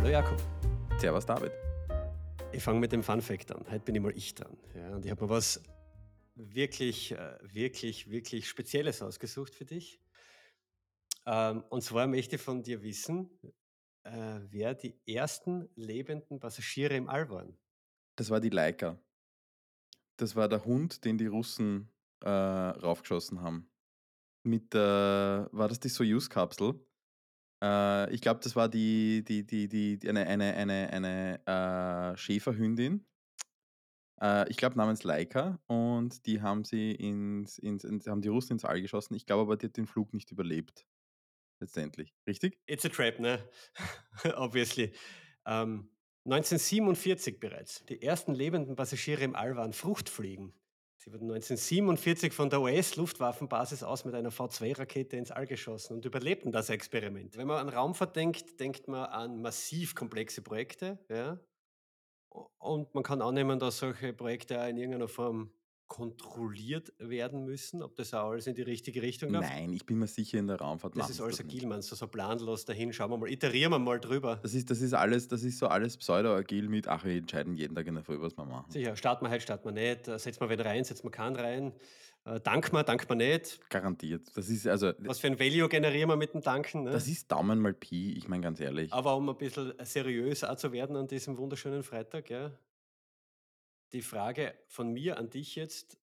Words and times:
Hallo 0.00 0.12
Jakob. 0.12 0.40
Servus 0.98 1.26
David. 1.26 1.52
Ich 2.52 2.62
fange 2.62 2.80
mit 2.80 2.90
dem 2.90 3.02
Fun 3.02 3.20
Fact 3.20 3.52
an. 3.52 3.66
Heute 3.70 3.84
bin 3.84 3.96
ich 3.96 4.00
mal 4.00 4.16
ich 4.16 4.34
dran. 4.34 4.56
Ja, 4.74 4.94
und 4.94 5.04
ich 5.04 5.10
habe 5.10 5.26
mir 5.26 5.28
was 5.28 5.62
wirklich, 6.34 7.12
äh, 7.12 7.36
wirklich, 7.42 8.10
wirklich 8.10 8.48
Spezielles 8.48 9.02
ausgesucht 9.02 9.54
für 9.54 9.66
dich. 9.66 10.00
Ähm, 11.26 11.64
und 11.68 11.82
zwar 11.82 12.06
möchte 12.06 12.36
ich 12.36 12.42
von 12.42 12.62
dir 12.62 12.82
wissen, 12.82 13.28
äh, 14.04 14.40
wer 14.48 14.74
die 14.74 14.98
ersten 15.06 15.68
lebenden 15.74 16.40
Passagiere 16.40 16.96
im 16.96 17.06
All 17.10 17.28
waren. 17.28 17.58
Das 18.16 18.30
war 18.30 18.40
die 18.40 18.48
Leica. 18.48 18.98
Das 20.16 20.34
war 20.34 20.48
der 20.48 20.64
Hund, 20.64 21.04
den 21.04 21.18
die 21.18 21.26
Russen 21.26 21.92
äh, 22.24 22.30
raufgeschossen 22.30 23.42
haben. 23.42 23.70
Mit 24.44 24.72
der, 24.72 25.50
war 25.52 25.68
das 25.68 25.78
die 25.78 25.90
Soyuz-Kapsel? 25.90 26.80
Äh, 27.62 28.12
ich 28.12 28.20
glaube, 28.20 28.40
das 28.42 28.56
war 28.56 28.68
die, 28.68 29.24
die, 29.24 29.46
die, 29.46 29.68
die, 29.68 30.08
eine, 30.08 30.26
eine, 30.26 30.54
eine, 30.54 30.90
eine 30.90 32.12
äh, 32.14 32.16
Schäferhündin. 32.16 33.06
Äh, 34.20 34.48
ich 34.50 34.56
glaube 34.56 34.76
namens 34.76 35.02
Leica 35.02 35.58
und 35.66 36.26
die 36.26 36.42
haben 36.42 36.64
sie 36.64 36.92
ins, 36.92 37.58
ins, 37.58 37.84
ins, 37.84 38.06
haben 38.06 38.22
die 38.22 38.28
Russen 38.28 38.54
ins 38.54 38.64
All 38.64 38.80
geschossen. 38.80 39.14
Ich 39.14 39.26
glaube 39.26 39.42
aber, 39.42 39.56
die 39.56 39.66
hat 39.66 39.76
den 39.76 39.86
Flug 39.86 40.12
nicht 40.14 40.30
überlebt. 40.30 40.86
Letztendlich. 41.60 42.14
Richtig? 42.26 42.58
It's 42.66 42.86
a 42.86 42.88
trap, 42.88 43.18
ne? 43.18 43.46
Obviously. 44.36 44.92
Ähm, 45.46 45.90
1947 46.24 47.40
bereits. 47.40 47.84
Die 47.86 48.02
ersten 48.02 48.34
lebenden 48.34 48.76
Passagiere 48.76 49.24
im 49.24 49.34
All 49.34 49.56
waren 49.56 49.72
Fruchtfliegen. 49.72 50.54
Sie 51.02 51.10
wurden 51.10 51.30
1947 51.30 52.34
von 52.34 52.50
der 52.50 52.60
US-Luftwaffenbasis 52.60 53.82
aus 53.82 54.04
mit 54.04 54.14
einer 54.14 54.30
V2-Rakete 54.30 55.16
ins 55.16 55.30
All 55.30 55.46
geschossen 55.46 55.94
und 55.94 56.04
überlebten 56.04 56.52
das 56.52 56.68
Experiment. 56.68 57.38
Wenn 57.38 57.46
man 57.46 57.56
an 57.56 57.74
Raumfahrt 57.74 58.14
denkt, 58.16 58.60
denkt 58.60 58.86
man 58.86 59.06
an 59.06 59.40
massiv 59.40 59.94
komplexe 59.94 60.42
Projekte. 60.42 60.98
Ja? 61.08 61.40
Und 62.58 62.94
man 62.94 63.02
kann 63.02 63.22
annehmen, 63.22 63.58
dass 63.58 63.78
solche 63.78 64.12
Projekte 64.12 64.56
in 64.56 64.76
irgendeiner 64.76 65.08
Form 65.08 65.50
kontrolliert 65.90 66.92
werden 66.98 67.44
müssen, 67.44 67.82
ob 67.82 67.96
das 67.96 68.14
auch 68.14 68.30
alles 68.30 68.46
in 68.46 68.54
die 68.54 68.62
richtige 68.62 69.02
Richtung 69.02 69.32
läuft? 69.32 69.50
Nein, 69.50 69.72
ich 69.72 69.84
bin 69.84 69.98
mir 69.98 70.06
sicher, 70.06 70.38
in 70.38 70.46
der 70.46 70.56
Raumfahrt 70.56 70.96
Das 70.96 71.10
ist 71.10 71.20
alles 71.20 71.40
agil, 71.40 71.66
man, 71.66 71.82
so, 71.82 71.96
so 71.96 72.06
planlos 72.06 72.64
dahin. 72.64 72.92
Schauen 72.92 73.10
wir 73.10 73.18
mal, 73.18 73.28
iterieren 73.28 73.72
wir 73.72 73.80
mal 73.80 73.98
drüber. 73.98 74.38
Das 74.40 74.54
ist, 74.54 74.70
das 74.70 74.80
ist 74.80 74.94
alles, 74.94 75.26
das 75.26 75.42
ist 75.42 75.58
so 75.58 75.66
alles 75.66 75.96
pseudo-agil 75.96 76.68
mit, 76.68 76.86
ach, 76.86 77.04
wir 77.04 77.16
entscheiden 77.16 77.56
jeden 77.56 77.74
Tag 77.74 77.88
in 77.88 77.96
der 77.96 78.04
Früh, 78.04 78.20
was 78.20 78.38
wir 78.38 78.44
machen. 78.44 78.70
Sicher, 78.70 78.94
starten 78.94 79.24
wir 79.24 79.30
halt, 79.30 79.42
starten 79.42 79.64
wir 79.64 79.72
nicht, 79.72 80.06
äh, 80.06 80.16
setzen 80.16 80.40
wir 80.40 80.48
wen 80.48 80.60
rein, 80.60 80.84
setzen 80.84 81.02
wir 81.02 81.10
keinen 81.10 81.34
rein. 81.34 81.72
Äh, 82.24 82.38
dank 82.38 82.72
mal, 82.72 82.84
dank 82.84 83.08
mal 83.08 83.16
nicht. 83.16 83.68
Garantiert. 83.68 84.28
Das 84.36 84.48
ist 84.48 84.68
also. 84.68 84.92
Was 85.00 85.18
für 85.18 85.26
ein 85.26 85.40
Value 85.40 85.68
generieren 85.68 86.08
wir 86.08 86.16
mit 86.16 86.34
dem 86.34 86.40
Danken? 86.40 86.84
Ne? 86.84 86.92
Das 86.92 87.08
ist 87.08 87.32
Daumen 87.32 87.58
mal 87.58 87.74
Pi, 87.74 88.12
ich 88.12 88.28
meine 88.28 88.44
ganz 88.44 88.60
ehrlich. 88.60 88.92
Aber 88.92 89.16
um 89.16 89.28
ein 89.28 89.36
bisschen 89.36 89.72
seriös 89.82 90.44
auch 90.44 90.54
zu 90.54 90.70
werden 90.70 90.94
an 90.94 91.08
diesem 91.08 91.36
wunderschönen 91.36 91.82
Freitag, 91.82 92.30
ja, 92.30 92.52
die 93.92 94.02
Frage 94.02 94.54
von 94.66 94.92
mir 94.92 95.18
an 95.18 95.30
dich 95.30 95.56
jetzt, 95.56 95.98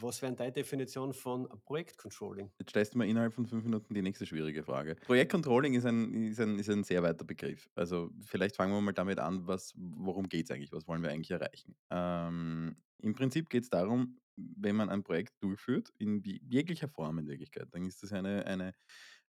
was 0.00 0.22
wäre 0.22 0.34
deine 0.34 0.52
Definition 0.52 1.12
von 1.12 1.48
Projektcontrolling? 1.64 2.50
Jetzt 2.58 2.70
stellst 2.70 2.94
du 2.94 2.98
mir 2.98 3.06
innerhalb 3.06 3.34
von 3.34 3.46
fünf 3.46 3.64
Minuten 3.64 3.92
die 3.94 4.02
nächste 4.02 4.26
schwierige 4.26 4.62
Frage. 4.62 4.96
Projektcontrolling 4.96 5.74
ist 5.74 5.84
ein, 5.84 6.14
ist 6.24 6.40
ein, 6.40 6.58
ist 6.58 6.70
ein 6.70 6.84
sehr 6.84 7.02
weiter 7.02 7.24
Begriff. 7.24 7.68
Also 7.74 8.10
vielleicht 8.24 8.56
fangen 8.56 8.72
wir 8.72 8.80
mal 8.80 8.92
damit 8.92 9.18
an, 9.18 9.46
was, 9.46 9.74
worum 9.76 10.28
geht 10.28 10.46
es 10.46 10.50
eigentlich, 10.50 10.72
was 10.72 10.88
wollen 10.88 11.02
wir 11.02 11.10
eigentlich 11.10 11.30
erreichen. 11.30 11.76
Ähm, 11.90 12.76
Im 12.98 13.14
Prinzip 13.14 13.50
geht 13.50 13.64
es 13.64 13.70
darum, 13.70 14.18
wenn 14.36 14.76
man 14.76 14.88
ein 14.88 15.02
Projekt 15.02 15.34
durchführt, 15.42 15.92
in 15.98 16.22
jeglicher 16.22 16.88
Form 16.88 17.18
in 17.18 17.28
Wirklichkeit, 17.28 17.68
dann 17.72 17.84
ist 17.84 18.02
das 18.02 18.12
eine, 18.12 18.46
eine, 18.46 18.74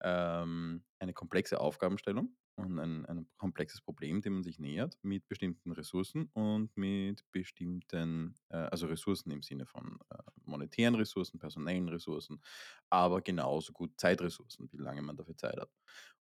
ähm, 0.01 0.83
eine 0.99 1.13
komplexe 1.13 1.59
Aufgabenstellung 1.59 2.35
und 2.55 2.79
ein, 2.79 3.05
ein 3.05 3.27
komplexes 3.37 3.81
Problem, 3.81 4.21
dem 4.21 4.33
man 4.33 4.43
sich 4.43 4.59
nähert, 4.59 4.97
mit 5.03 5.27
bestimmten 5.27 5.71
Ressourcen 5.71 6.29
und 6.33 6.75
mit 6.75 7.23
bestimmten, 7.31 8.35
äh, 8.49 8.57
also 8.57 8.87
Ressourcen 8.87 9.31
im 9.31 9.43
Sinne 9.43 9.65
von 9.65 9.99
äh, 10.09 10.17
monetären 10.43 10.95
Ressourcen, 10.95 11.39
personellen 11.39 11.89
Ressourcen, 11.89 12.41
aber 12.89 13.21
genauso 13.21 13.73
gut 13.73 13.93
Zeitressourcen, 13.97 14.69
wie 14.71 14.77
lange 14.77 15.01
man 15.01 15.15
dafür 15.17 15.37
Zeit 15.37 15.57
hat. 15.57 15.69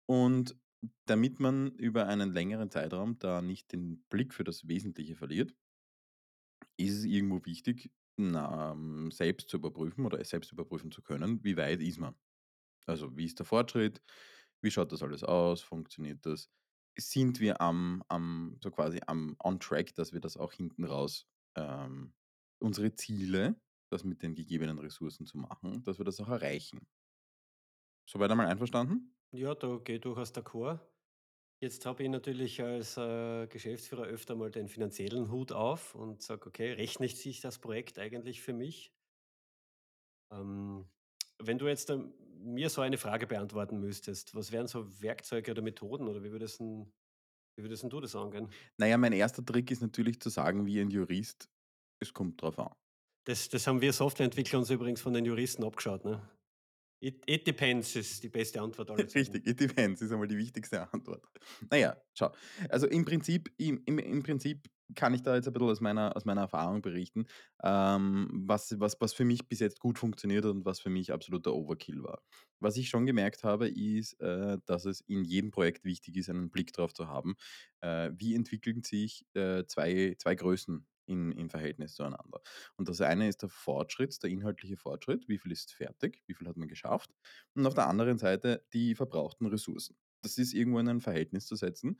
Und 0.05 0.55
damit 1.05 1.39
man 1.39 1.71
über 1.73 2.07
einen 2.07 2.33
längeren 2.33 2.69
Zeitraum 2.69 3.17
da 3.19 3.41
nicht 3.41 3.71
den 3.71 4.03
Blick 4.09 4.33
für 4.33 4.43
das 4.43 4.67
Wesentliche 4.67 5.15
verliert, 5.15 5.53
ist 6.77 6.99
es 6.99 7.03
irgendwo 7.05 7.43
wichtig, 7.45 7.91
na, 8.17 8.71
ähm, 8.71 9.11
selbst 9.11 9.49
zu 9.49 9.57
überprüfen 9.57 10.05
oder 10.05 10.19
es 10.19 10.29
selbst 10.29 10.51
überprüfen 10.51 10.91
zu 10.91 11.01
können, 11.01 11.43
wie 11.43 11.57
weit 11.57 11.81
ist 11.81 11.99
man. 11.99 12.15
Also 12.85 13.15
wie 13.17 13.25
ist 13.25 13.39
der 13.39 13.45
Fortschritt, 13.45 14.01
wie 14.61 14.71
schaut 14.71 14.91
das 14.91 15.03
alles 15.03 15.23
aus? 15.23 15.61
Funktioniert 15.61 16.25
das? 16.25 16.49
Sind 16.97 17.39
wir 17.39 17.61
am, 17.61 18.03
am 18.07 18.57
so 18.61 18.71
quasi 18.71 19.01
am 19.07 19.35
on 19.43 19.59
track, 19.59 19.93
dass 19.95 20.13
wir 20.13 20.21
das 20.21 20.37
auch 20.37 20.53
hinten 20.53 20.85
raus 20.85 21.27
ähm, 21.55 22.13
unsere 22.59 22.93
Ziele, 22.95 23.61
das 23.91 24.03
mit 24.03 24.23
den 24.23 24.33
gegebenen 24.35 24.79
Ressourcen 24.79 25.25
zu 25.25 25.37
machen, 25.37 25.83
dass 25.83 25.97
wir 25.99 26.05
das 26.05 26.19
auch 26.19 26.29
erreichen. 26.29 26.87
Soweit 28.09 28.31
einmal 28.31 28.47
einverstanden? 28.47 29.15
Ja, 29.31 29.53
da 29.55 29.77
geht 29.77 30.05
durchaus 30.05 30.33
d'accord. 30.33 30.79
Jetzt 31.61 31.85
habe 31.85 32.03
ich 32.03 32.09
natürlich 32.09 32.61
als 32.61 32.97
äh, 32.97 33.47
Geschäftsführer 33.47 34.03
öfter 34.03 34.35
mal 34.35 34.51
den 34.51 34.67
finanziellen 34.67 35.31
Hut 35.31 35.51
auf 35.51 35.95
und 35.95 36.21
sage, 36.21 36.47
okay, 36.47 36.73
rechnet 36.73 37.17
sich 37.17 37.41
das 37.41 37.59
Projekt 37.59 37.99
eigentlich 37.99 38.41
für 38.41 38.53
mich? 38.53 38.93
Ähm, 40.31 40.89
wenn 41.39 41.57
du 41.57 41.67
jetzt 41.67 41.89
mir 42.45 42.69
so 42.69 42.81
eine 42.81 42.97
Frage 42.97 43.27
beantworten 43.27 43.79
müsstest, 43.79 44.35
was 44.35 44.51
wären 44.51 44.67
so 44.67 45.01
Werkzeuge 45.01 45.51
oder 45.51 45.61
Methoden 45.61 46.07
oder 46.07 46.23
wie 46.23 46.31
würdest, 46.31 46.59
denn, 46.59 46.91
wie 47.57 47.63
würdest 47.63 47.83
denn 47.83 47.89
du 47.89 47.99
das 47.99 48.15
angehen? 48.15 48.49
Naja, 48.77 48.97
mein 48.97 49.13
erster 49.13 49.43
Trick 49.43 49.71
ist 49.71 49.81
natürlich 49.81 50.19
zu 50.19 50.29
sagen, 50.29 50.65
wie 50.65 50.79
ein 50.79 50.91
Jurist, 50.91 51.49
es 51.99 52.13
kommt 52.13 52.41
drauf 52.41 52.59
an. 52.59 52.73
Das, 53.25 53.49
das 53.49 53.65
haben 53.65 53.81
wir 53.81 53.91
Softwareentwickler 53.91 54.59
uns 54.59 54.69
übrigens 54.69 55.01
von 55.01 55.13
den 55.13 55.25
Juristen 55.25 55.63
abgeschaut. 55.63 56.05
Ne? 56.05 56.21
It, 57.01 57.23
it 57.27 57.45
depends 57.45 57.95
ist 57.95 58.23
die 58.23 58.29
beste 58.29 58.61
Antwort. 58.61 58.89
Richtig, 59.15 59.45
it 59.47 59.59
depends 59.59 60.01
ist 60.01 60.11
einmal 60.11 60.27
die 60.27 60.37
wichtigste 60.37 60.91
Antwort. 60.93 61.23
Naja, 61.69 61.97
schau. 62.13 62.31
Also 62.69 62.87
im 62.87 63.03
Prinzip, 63.03 63.51
im, 63.57 63.81
im, 63.85 63.99
im 63.99 64.23
Prinzip 64.23 64.69
kann 64.93 65.13
ich 65.13 65.23
da 65.23 65.35
jetzt 65.35 65.47
ein 65.47 65.53
bisschen 65.53 65.69
aus 65.69 65.81
meiner, 65.81 66.15
aus 66.15 66.25
meiner 66.25 66.41
Erfahrung 66.41 66.81
berichten, 66.81 67.25
ähm, 67.63 68.29
was, 68.45 68.79
was, 68.79 68.97
was 68.99 69.13
für 69.13 69.25
mich 69.25 69.47
bis 69.47 69.59
jetzt 69.59 69.79
gut 69.79 69.97
funktioniert 69.97 70.45
und 70.45 70.65
was 70.65 70.79
für 70.79 70.89
mich 70.89 71.11
absoluter 71.11 71.53
Overkill 71.55 72.03
war. 72.03 72.21
Was 72.59 72.77
ich 72.77 72.89
schon 72.89 73.05
gemerkt 73.05 73.43
habe, 73.43 73.67
ist, 73.67 74.19
äh, 74.21 74.57
dass 74.65 74.85
es 74.85 75.01
in 75.01 75.23
jedem 75.23 75.51
Projekt 75.51 75.83
wichtig 75.85 76.17
ist, 76.17 76.29
einen 76.29 76.51
Blick 76.51 76.73
darauf 76.73 76.93
zu 76.93 77.07
haben, 77.07 77.35
äh, 77.81 78.11
wie 78.15 78.35
entwickeln 78.35 78.83
sich 78.83 79.25
äh, 79.33 79.63
zwei, 79.65 80.15
zwei 80.19 80.35
Größen 80.35 80.85
in, 81.07 81.31
im 81.33 81.49
Verhältnis 81.49 81.93
zueinander. 81.95 82.41
Und 82.77 82.89
das 82.89 83.01
eine 83.01 83.27
ist 83.27 83.41
der 83.41 83.49
Fortschritt, 83.49 84.21
der 84.23 84.29
inhaltliche 84.29 84.77
Fortschritt, 84.77 85.27
wie 85.27 85.37
viel 85.37 85.51
ist 85.51 85.73
fertig, 85.73 86.23
wie 86.27 86.33
viel 86.33 86.47
hat 86.47 86.57
man 86.57 86.67
geschafft. 86.67 87.11
Und 87.53 87.65
auf 87.65 87.73
der 87.73 87.87
anderen 87.87 88.17
Seite 88.17 88.65
die 88.73 88.95
verbrauchten 88.95 89.47
Ressourcen. 89.47 89.97
Das 90.21 90.37
ist 90.37 90.53
irgendwo 90.53 90.79
in 90.79 90.87
ein 90.89 91.01
Verhältnis 91.01 91.45
zu 91.45 91.55
setzen. 91.55 91.99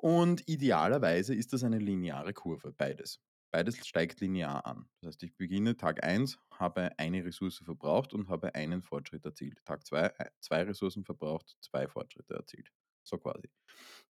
Und 0.00 0.48
idealerweise 0.48 1.34
ist 1.34 1.52
das 1.52 1.64
eine 1.64 1.78
lineare 1.78 2.32
Kurve, 2.32 2.72
beides. 2.72 3.20
Beides 3.50 3.84
steigt 3.84 4.20
linear 4.20 4.64
an. 4.64 4.88
Das 5.00 5.14
heißt, 5.14 5.22
ich 5.24 5.36
beginne 5.36 5.76
Tag 5.76 6.04
1, 6.04 6.38
habe 6.52 6.96
eine 6.98 7.24
Ressource 7.24 7.58
verbraucht 7.64 8.12
und 8.12 8.28
habe 8.28 8.54
einen 8.54 8.82
Fortschritt 8.82 9.24
erzielt. 9.24 9.58
Tag 9.64 9.84
2, 9.84 10.06
äh, 10.18 10.30
zwei 10.40 10.62
Ressourcen 10.62 11.04
verbraucht, 11.04 11.56
zwei 11.60 11.88
Fortschritte 11.88 12.34
erzielt. 12.34 12.70
So 13.02 13.18
quasi. 13.18 13.48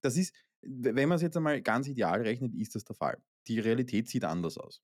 Das 0.03 0.17
ist, 0.17 0.35
wenn 0.61 1.09
man 1.09 1.17
es 1.17 1.23
jetzt 1.23 1.37
einmal 1.37 1.63
ganz 1.63 1.87
ideal 1.89 2.21
rechnet, 2.21 2.55
ist 2.55 2.75
das 2.75 2.85
der 2.85 2.97
Fall. 2.97 3.23
Die 3.47 3.61
Realität 3.61 4.09
sieht 4.09 4.25
anders 4.25 4.59
aus. 4.59 4.83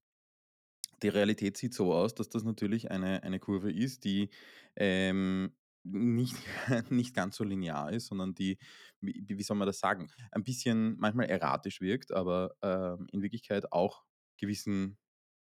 Die 1.03 1.09
Realität 1.09 1.59
sieht 1.59 1.75
so 1.75 1.93
aus, 1.93 2.15
dass 2.15 2.31
das 2.31 2.45
natürlich 2.45 2.91
eine, 2.91 3.23
eine 3.25 3.41
Kurve 3.41 3.71
ist, 3.71 4.05
die 4.05 4.31
ähm, 4.77 5.55
nicht, 5.85 6.37
nicht 6.91 7.15
ganz 7.15 7.37
so 7.37 7.45
linear 7.45 7.93
ist, 7.93 8.07
sondern 8.07 8.35
die, 8.35 8.59
wie, 9.01 9.25
wie 9.29 9.43
soll 9.43 9.57
man 9.57 9.67
das 9.67 9.79
sagen, 9.79 10.11
ein 10.33 10.45
bisschen 10.45 10.97
manchmal 10.99 11.27
erratisch 11.27 11.81
wirkt, 11.81 12.13
aber 12.13 12.57
ähm, 12.63 13.07
in 13.13 13.23
Wirklichkeit 13.23 13.71
auch 13.73 14.05
gewissen 14.39 14.99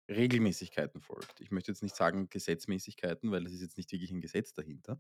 Regelmäßigkeiten 0.10 1.02
folgt. 1.02 1.40
Ich 1.40 1.52
möchte 1.52 1.72
jetzt 1.72 1.82
nicht 1.82 1.96
sagen 1.96 2.30
Gesetzmäßigkeiten, 2.30 3.32
weil 3.32 3.44
das 3.44 3.54
ist 3.54 3.62
jetzt 3.62 3.78
nicht 3.78 3.92
wirklich 3.92 4.12
ein 4.12 4.22
Gesetz 4.22 4.54
dahinter, 4.54 5.00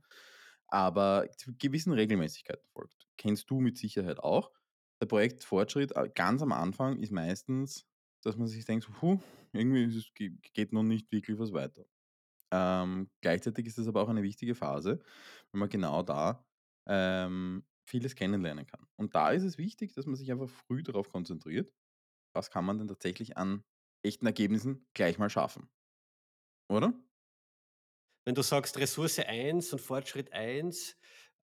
aber 0.67 1.27
gewissen 1.59 1.93
Regelmäßigkeiten 1.93 2.65
folgt. 2.69 3.07
Kennst 3.17 3.49
du 3.49 3.59
mit 3.59 3.77
Sicherheit 3.77 4.19
auch. 4.19 4.51
Der 5.01 5.07
Projektfortschritt 5.07 5.95
äh, 5.95 6.09
ganz 6.15 6.41
am 6.41 6.53
Anfang 6.53 6.99
ist 6.99 7.11
meistens, 7.11 7.85
dass 8.21 8.37
man 8.37 8.47
sich 8.47 8.63
denkt, 8.63 8.89
puh, 8.99 9.19
irgendwie 9.51 9.83
es, 9.83 10.11
geht 10.15 10.71
noch 10.71 10.83
nicht 10.83 11.11
wirklich 11.11 11.37
was 11.37 11.51
weiter. 11.51 11.85
Ähm, 12.53 13.09
gleichzeitig 13.21 13.67
ist 13.67 13.79
das 13.79 13.87
aber 13.87 14.03
auch 14.03 14.09
eine 14.09 14.23
wichtige 14.23 14.55
Phase, 14.55 15.01
wenn 15.53 15.59
man 15.59 15.69
genau 15.69 16.03
da 16.03 16.45
ähm, 16.87 17.65
vieles 17.87 18.15
kennenlernen 18.15 18.67
kann. 18.67 18.87
Und 18.97 19.15
da 19.15 19.31
ist 19.31 19.43
es 19.43 19.57
wichtig, 19.57 19.93
dass 19.95 20.05
man 20.07 20.15
sich 20.17 20.31
einfach 20.31 20.49
früh 20.49 20.83
darauf 20.83 21.09
konzentriert, 21.09 21.73
was 22.35 22.51
kann 22.51 22.65
man 22.65 22.79
denn 22.79 22.87
tatsächlich 22.89 23.37
an 23.37 23.63
echten 24.03 24.27
Ergebnissen 24.27 24.87
gleich 24.95 25.19
mal 25.19 25.29
schaffen. 25.31 25.69
Oder? 26.69 26.93
Wenn 28.25 28.35
du 28.35 28.41
sagst 28.41 28.77
Ressource 28.77 29.19
1 29.19 29.73
und 29.73 29.79
Fortschritt 29.79 30.31
1, 30.33 30.97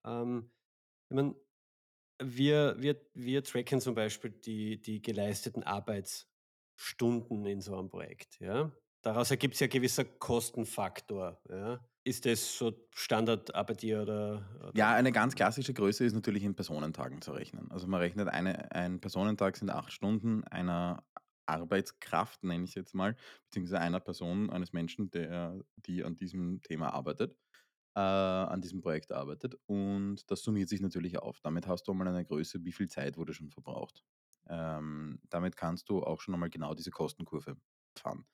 ähm, 0.05 0.51
ich 1.09 1.15
meine, 1.15 1.35
Wir 2.23 2.75
wir 2.79 3.01
wir 3.15 3.43
tracken 3.43 3.81
zum 3.81 3.95
Beispiel 3.95 4.31
die 4.31 4.81
die 4.81 5.01
geleisteten 5.01 5.63
Arbeitsstunden 5.63 7.45
in 7.47 7.61
so 7.61 7.77
einem 7.77 7.89
Projekt, 7.89 8.39
ja? 8.41 8.71
Daraus 9.01 9.31
ergibt 9.31 9.55
sich 9.55 9.63
ein 9.67 9.69
gewisser 9.71 10.05
Kostenfaktor, 10.05 11.41
ja? 11.49 11.79
Ist 12.03 12.25
das 12.25 12.57
so 12.57 12.87
Standard 12.93 13.51
bei 13.53 13.73
dir 13.73 14.01
oder 14.01 14.49
Ja, 14.73 14.93
oder 14.93 14.95
eine 14.95 15.11
ganz 15.11 15.35
klassische 15.35 15.73
Größe 15.73 16.05
ist 16.05 16.13
natürlich 16.13 16.43
in 16.43 16.55
Personentagen 16.55 17.21
zu 17.21 17.31
rechnen. 17.33 17.69
Also 17.71 17.87
man 17.87 17.99
rechnet 17.99 18.29
eine 18.29 18.71
ein 18.71 19.01
Personentag 19.01 19.57
sind 19.57 19.69
8 19.69 19.91
Stunden 19.91 20.43
einer 20.45 21.03
Arbeitskraft, 21.45 22.43
nenne 22.43 22.63
ich's 22.63 22.75
jetzt 22.75 22.93
mal, 22.95 23.17
beziehungsweise 23.45 23.81
einer 23.81 23.99
Person, 23.99 24.49
eines 24.49 24.71
Menschen, 24.71 25.09
der 25.11 25.59
die 25.75 26.03
an 26.05 26.15
diesem 26.15 26.61
Thema 26.61 26.93
arbeitet, 26.93 27.35
äh, 27.95 27.99
an 27.99 28.61
diesem 28.61 28.81
Projekt 28.81 29.11
arbeitet 29.11 29.55
und 29.65 30.29
das 30.31 30.43
summiert 30.43 30.69
sich 30.69 30.81
natürlich 30.81 31.17
auf. 31.19 31.39
Damit 31.41 31.67
hast 31.67 31.87
du 31.87 31.91
einmal 31.91 32.07
eine 32.07 32.25
Größe, 32.25 32.63
wie 32.63 32.71
viel 32.71 32.87
Zeit 32.89 33.17
wurde 33.17 33.33
schon 33.33 33.49
verbraucht. 33.51 34.05
Ähm, 34.47 35.19
damit 35.29 35.57
kannst 35.57 35.89
du 35.89 36.03
auch 36.03 36.21
schon 36.21 36.33
einmal 36.33 36.49
genau 36.49 36.73
diese 36.75 36.91
Kostenkurve 36.91 37.57
fahren. 37.97 38.25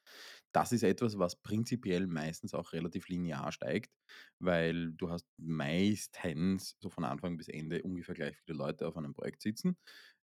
Das 0.54 0.72
ist 0.72 0.84
etwas, 0.84 1.18
was 1.20 1.36
prinzipiell 1.42 2.08
meistens 2.08 2.54
auch 2.54 2.74
relativ 2.74 3.10
linear 3.10 3.52
steigt, 3.52 3.92
weil 4.40 4.94
du 4.94 5.10
hast 5.10 5.26
meistens 5.38 6.76
so 6.80 6.90
von 6.90 7.04
Anfang 7.04 7.38
bis 7.38 7.48
Ende 7.48 7.82
ungefähr 7.84 8.16
gleich 8.16 8.38
viele 8.38 8.58
Leute 8.58 8.88
auf 8.88 8.98
einem 8.98 9.14
Projekt 9.14 9.42
sitzen, 9.42 9.78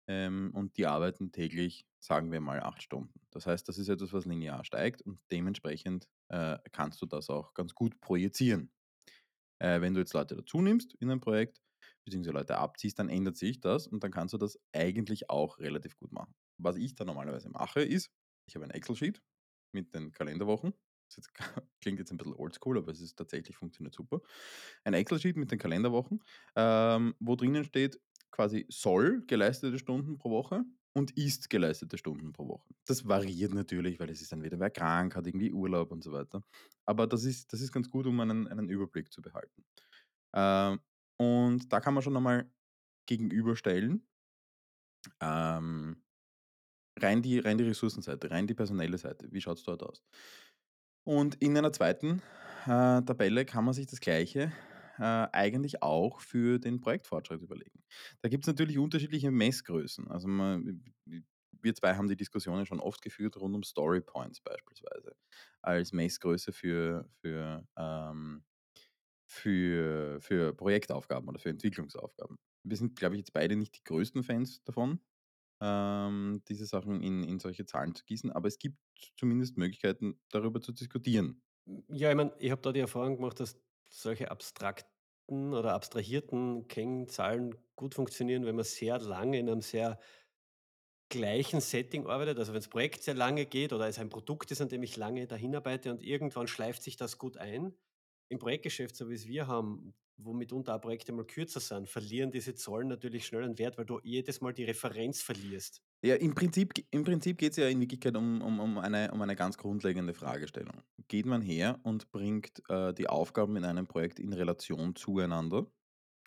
ähm, 0.07 0.51
und 0.53 0.77
die 0.77 0.85
arbeiten 0.85 1.31
täglich, 1.31 1.87
sagen 1.99 2.31
wir 2.31 2.39
mal, 2.41 2.61
8 2.61 2.83
Stunden. 2.83 3.21
Das 3.31 3.47
heißt, 3.47 3.67
das 3.67 3.77
ist 3.79 3.89
etwas, 3.89 4.13
was 4.13 4.25
linear 4.25 4.63
steigt 4.63 5.01
und 5.01 5.19
dementsprechend, 5.31 6.07
äh, 6.29 6.57
kannst 6.71 7.01
du 7.01 7.05
das 7.07 7.29
auch 7.29 7.53
ganz 7.53 7.73
gut 7.73 7.99
projizieren. 8.01 8.71
Äh, 9.59 9.81
wenn 9.81 9.93
du 9.93 9.99
jetzt 10.01 10.13
Leute 10.13 10.35
dazu 10.35 10.61
nimmst 10.61 10.95
in 10.95 11.09
ein 11.11 11.21
Projekt, 11.21 11.61
beziehungsweise 12.05 12.33
Leute 12.33 12.57
abziehst, 12.57 12.99
dann 12.99 13.09
ändert 13.09 13.37
sich 13.37 13.59
das 13.61 13.87
und 13.87 14.03
dann 14.03 14.11
kannst 14.11 14.33
du 14.33 14.37
das 14.37 14.59
eigentlich 14.73 15.29
auch 15.29 15.59
relativ 15.59 15.97
gut 15.97 16.11
machen. 16.11 16.33
Was 16.57 16.75
ich 16.77 16.95
da 16.95 17.05
normalerweise 17.05 17.49
mache, 17.49 17.81
ist, 17.81 18.11
ich 18.47 18.55
habe 18.55 18.65
ein 18.65 18.71
Excel-Sheet 18.71 19.21
mit 19.75 19.93
den 19.93 20.11
Kalenderwochen. 20.11 20.73
Das 21.15 21.29
klingt 21.81 21.99
jetzt 21.99 22.11
ein 22.11 22.17
bisschen 22.17 22.33
oldschool, 22.33 22.79
aber 22.79 22.91
es 22.91 23.01
ist 23.01 23.15
tatsächlich 23.15 23.57
funktioniert 23.57 23.93
super. 23.93 24.21
Ein 24.83 24.95
Excel-Sheet 24.95 25.37
mit 25.37 25.51
den 25.51 25.59
Kalenderwochen, 25.59 26.23
ähm, 26.55 27.15
wo 27.19 27.35
drinnen 27.35 27.63
steht 27.63 27.99
quasi 28.31 28.65
soll 28.69 29.23
geleistete 29.27 29.79
Stunden 29.79 30.17
pro 30.17 30.29
Woche 30.31 30.65
und 30.93 31.17
ist 31.17 31.49
geleistete 31.49 31.97
Stunden 31.97 32.33
pro 32.33 32.47
Woche. 32.47 32.69
Das 32.85 33.07
variiert 33.07 33.53
natürlich, 33.53 33.99
weil 33.99 34.09
es 34.09 34.21
ist 34.21 34.31
dann 34.31 34.43
wieder 34.43 34.59
wer 34.59 34.71
krank, 34.71 35.15
hat 35.15 35.27
irgendwie 35.27 35.53
Urlaub 35.53 35.91
und 35.91 36.03
so 36.03 36.11
weiter. 36.11 36.43
Aber 36.85 37.07
das 37.07 37.23
ist 37.23 37.53
das 37.53 37.61
ist 37.61 37.71
ganz 37.71 37.89
gut, 37.89 38.07
um 38.07 38.19
einen 38.19 38.47
einen 38.47 38.69
Überblick 38.69 39.11
zu 39.13 39.21
behalten. 39.21 39.63
Ähm, 40.33 40.79
und 41.17 41.71
da 41.71 41.79
kann 41.79 41.93
man 41.93 42.03
schon 42.03 42.17
einmal 42.17 42.51
gegenüberstellen, 43.07 44.07
ähm, 45.21 46.04
rein 46.99 47.21
die 47.21 47.39
rein 47.39 47.57
die 47.57 47.65
Ressourcenseite, 47.65 48.31
rein 48.31 48.47
die 48.47 48.53
personelle 48.53 48.97
Seite. 48.97 49.27
Wie 49.31 49.41
schaut's 49.41 49.63
dort 49.63 49.83
aus? 49.83 50.03
Und 51.03 51.35
in 51.35 51.57
einer 51.57 51.71
zweiten 51.71 52.21
äh, 52.65 53.01
Tabelle 53.03 53.45
kann 53.45 53.65
man 53.65 53.73
sich 53.73 53.85
das 53.87 53.99
Gleiche, 53.99 54.51
äh, 54.97 55.01
eigentlich 55.03 55.83
auch 55.83 56.19
für 56.21 56.57
den 56.59 56.81
Projektfortschritt 56.81 57.41
überlegen. 57.41 57.83
Da 58.21 58.29
gibt's 58.29 58.47
natürlich 58.47 58.77
unterschiedliche 58.79 59.31
Messgrößen. 59.31 60.09
Also 60.09 60.27
ma 60.27 60.57
w 60.63 60.73
w 61.05 61.21
wir 61.61 61.73
2 61.73 61.95
haben 61.95 62.07
die 62.07 62.15
Diskussionen 62.15 62.67
schon 62.67 62.79
oft 62.79 63.01
geführt 63.01 63.37
rund 63.37 63.55
um 63.55 63.63
Story 63.63 63.99
Points 64.01 64.39
beispielsweise 64.39 65.15
als 65.63 65.93
Messgröße 65.93 66.51
für 66.53 67.09
für, 67.21 67.65
ähm 67.77 68.43
für 69.27 70.19
für 70.21 70.53
Projektaufgaben 70.53 71.27
oder 71.29 71.39
für 71.39 71.49
Entwicklungsaufgaben. 71.49 72.37
Wir 72.63 72.77
sind, 72.77 72.95
glaube 72.97 73.15
ich, 73.15 73.19
jetzt 73.19 73.33
beide 73.33 73.55
nicht 73.55 73.77
die 73.77 73.83
größten 73.83 74.23
Fans 74.23 74.63
davon, 74.63 74.99
ähm, 75.61 76.41
diese 76.47 76.65
Sachen 76.65 77.01
in 77.01 77.23
in 77.23 77.39
solche 77.39 77.65
Zahlen 77.65 77.95
zu 77.95 78.05
gießen, 78.05 78.31
aber 78.31 78.47
es 78.47 78.59
gibt 78.59 78.77
zumindest 79.17 79.57
Möglichkeiten, 79.57 80.19
darüber 80.29 80.61
zu 80.61 80.71
diskutieren. 80.73 81.41
Ja, 81.89 82.09
ich 82.11 82.15
meine, 82.15 82.33
ich 82.39 82.51
habe 82.51 82.61
da 82.61 82.71
die 82.71 82.79
Erfahrung 82.79 83.15
gemacht, 83.17 83.39
dass 83.39 83.59
solche 83.89 84.29
abstrakten 84.29 85.53
oder 85.53 85.73
abstrahierten 85.73 86.67
Kennzahlen 86.67 87.55
gut 87.75 87.95
funktionieren, 87.95 88.45
wenn 88.45 88.55
man 88.55 88.65
sehr 88.65 88.99
lange 88.99 89.39
in 89.39 89.49
einem 89.49 89.61
sehr 89.61 89.99
gleichen 91.09 91.61
Setting 91.61 92.07
arbeitet. 92.07 92.37
Also, 92.39 92.53
wenn's 92.53 92.67
Projekt 92.67 93.03
sehr 93.03 93.13
lange 93.13 93.45
geht 93.45 93.73
oder 93.73 93.87
es 93.87 93.99
ein 93.99 94.09
Produkt 94.09 94.51
ist, 94.51 94.61
an 94.61 94.69
dem 94.69 94.83
ich 94.83 94.97
lange 94.97 95.27
dahin 95.27 95.55
arbeite 95.55 95.91
und 95.91 96.01
irgendwann 96.03 96.47
schleift 96.47 96.83
sich 96.83 96.97
das 96.97 97.17
gut 97.17 97.37
ein. 97.37 97.75
Im 98.29 98.39
Projektgeschäft, 98.39 98.95
so 98.95 99.09
wie's 99.09 99.27
wir 99.27 99.47
haben, 99.47 99.95
wo 100.17 100.33
mitunter 100.33 100.75
auch 100.75 100.81
Projekte 100.81 101.11
mal 101.13 101.25
kürzer 101.25 101.59
sind, 101.59 101.89
verlieren 101.89 102.31
diese 102.31 102.55
Zahlen 102.55 102.87
natürlich 102.87 103.25
schnell 103.25 103.43
an 103.43 103.57
Wert, 103.59 103.77
weil 103.77 103.85
du 103.85 103.99
jedes 104.03 104.41
Mal 104.41 104.53
die 104.53 104.63
Referenz 104.65 105.21
verlierst. 105.21 105.81
Ja, 106.03 106.15
im 106.15 106.35
Prinzip 106.35 106.73
im 106.91 107.03
Prinzip 107.03 107.37
geht's 107.37 107.57
ja 107.57 107.67
in 107.67 107.79
Wirklichkeit 107.81 108.15
um 108.15 108.41
um 108.41 108.59
um 108.59 108.77
eine 108.77 109.11
um 109.11 109.21
eine 109.21 109.35
ganz 109.35 109.57
grundlegende 109.57 110.13
Fragestellung. 110.13 110.83
Geht 111.07 111.25
man 111.25 111.41
her 111.41 111.79
und 111.83 112.11
bringt, 112.11 112.61
äh, 112.69 112.93
die 112.93 113.07
Aufgaben 113.07 113.55
in 113.55 113.65
einem 113.65 113.87
Projekt 113.87 114.19
in 114.19 114.33
Relation 114.33 114.95
zueinander 114.95 115.65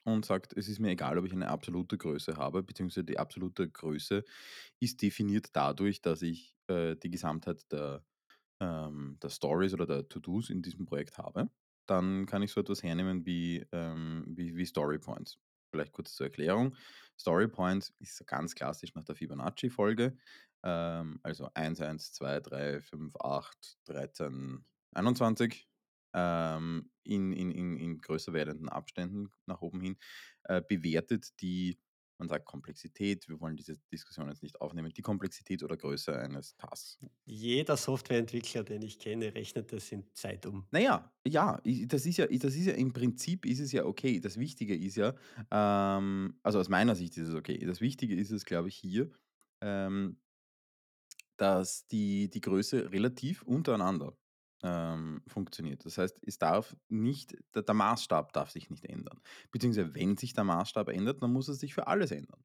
und 0.04 0.24
sagt: 0.26 0.54
„Es 0.56 0.68
ist 0.68 0.80
mir 0.80 0.90
egal, 0.90 1.18
ob 1.18 1.26
ich 1.26 1.32
eine 1.32 1.48
absolute 1.50 1.98
Größe 1.98 2.36
habe“, 2.36 2.62
beziehungsweise 2.64 3.04
die 3.04 3.18
absolute 3.18 3.70
Größe 3.70 4.24
ist 4.80 5.02
definiert 5.02 5.48
dadurch, 5.54 6.02
dass 6.02 6.22
ich, 6.22 6.54
äh, 6.68 6.96
die 6.96 7.10
Gesamtheit 7.10 7.70
der, 7.72 8.04
ähm 8.60 9.18
der 9.22 9.30
Stories 9.30 9.74
oder 9.74 9.86
der 9.86 10.08
To-dos 10.08 10.50
in 10.50 10.62
diesem 10.62 10.86
Projekt 10.86 11.18
habe. 11.18 11.50
Dann 11.88 12.26
kann 12.26 12.42
ich 12.42 12.52
so 12.52 12.60
etwas 12.60 12.82
hernehmen 12.82 13.26
wie, 13.26 13.66
ähm 13.72 14.24
wie 14.28 14.56
wie 14.56 14.66
Story 14.66 14.98
Points. 14.98 15.38
Vielleicht 15.70 15.92
kurz 15.92 16.14
zur 16.14 16.26
Erklärung. 16.26 16.76
Story 17.18 17.48
Points 17.48 17.92
ist 17.98 18.26
ganz 18.26 18.54
klassisch 18.54 18.94
nach 18.94 19.04
der 19.04 19.16
Fibonacci-Folge, 19.16 20.16
ähm, 20.64 21.20
also 21.22 21.50
1, 21.54 21.80
1, 21.80 22.12
2, 22.12 22.40
3, 22.40 22.80
5, 22.80 23.14
8, 23.16 23.78
13, 23.84 24.64
21, 24.94 25.68
ähm, 26.14 26.90
in 27.04 27.32
in 27.32 27.76
in 27.76 27.98
größer 27.98 28.32
werdenden 28.32 28.68
Abständen 28.68 29.32
nach 29.46 29.60
oben 29.62 29.80
hin, 29.80 29.98
äh, 30.44 30.62
bewertet 30.66 31.40
die 31.40 31.80
man 32.18 32.28
sagt 32.28 32.44
Komplexität, 32.46 33.28
wir 33.28 33.40
wollen 33.40 33.56
diese 33.56 33.76
Diskussion 33.92 34.28
jetzt 34.28 34.42
nicht 34.42 34.60
aufnehmen, 34.60 34.92
die 34.92 35.02
Komplexität 35.02 35.62
oder 35.62 35.76
Größe 35.76 36.18
eines 36.18 36.56
Tasks. 36.56 36.98
Jeder 37.26 37.76
Softwareentwickler, 37.76 38.64
den 38.64 38.82
ich 38.82 38.98
kenne, 38.98 39.32
rechnet 39.34 39.72
das 39.72 39.92
in 39.92 40.12
Zeit 40.14 40.46
um. 40.46 40.66
Na 40.70 40.80
ja, 40.80 41.12
das 41.86 42.04
ist 42.06 42.16
ja 42.18 42.26
das 42.26 42.54
ist 42.54 42.66
ja 42.66 42.74
im 42.74 42.92
Prinzip 42.92 43.46
ist 43.46 43.60
es 43.60 43.72
ja 43.72 43.84
okay. 43.86 44.20
Das 44.20 44.38
Wichtige 44.38 44.76
ist 44.76 44.96
ja, 44.96 45.14
ähm 45.50 46.38
also 46.42 46.58
aus 46.60 46.68
meiner 46.68 46.94
Sicht 46.94 47.16
ist 47.16 47.28
es 47.28 47.34
okay. 47.34 47.58
Das 47.58 47.80
Wichtige 47.80 48.14
ist 48.14 48.30
es, 48.30 48.44
glaube 48.44 48.68
ich, 48.68 48.76
hier, 48.76 49.10
ähm 49.62 50.18
dass 51.36 51.86
die 51.86 52.28
die 52.28 52.40
Größe 52.40 52.90
relativ 52.92 53.42
untereinander, 53.42 54.16
ähm, 54.62 55.22
funktioniert. 55.26 55.84
Das 55.84 55.98
heißt, 55.98 56.20
es 56.26 56.38
darf 56.38 56.76
nicht 56.88 57.36
der 57.54 57.62
der 57.62 57.74
Maßstab 57.74 58.32
darf 58.32 58.50
sich 58.50 58.70
nicht 58.70 58.84
ändern. 58.84 59.20
Beziehungsweise 59.50 59.94
wenn 59.94 60.16
sich 60.16 60.34
der 60.34 60.44
Maßstab 60.44 60.88
ändert, 60.88 61.22
dann 61.22 61.32
muss 61.32 61.48
er 61.48 61.54
sich 61.54 61.74
für 61.74 61.86
alles 61.86 62.10
ändern. 62.10 62.42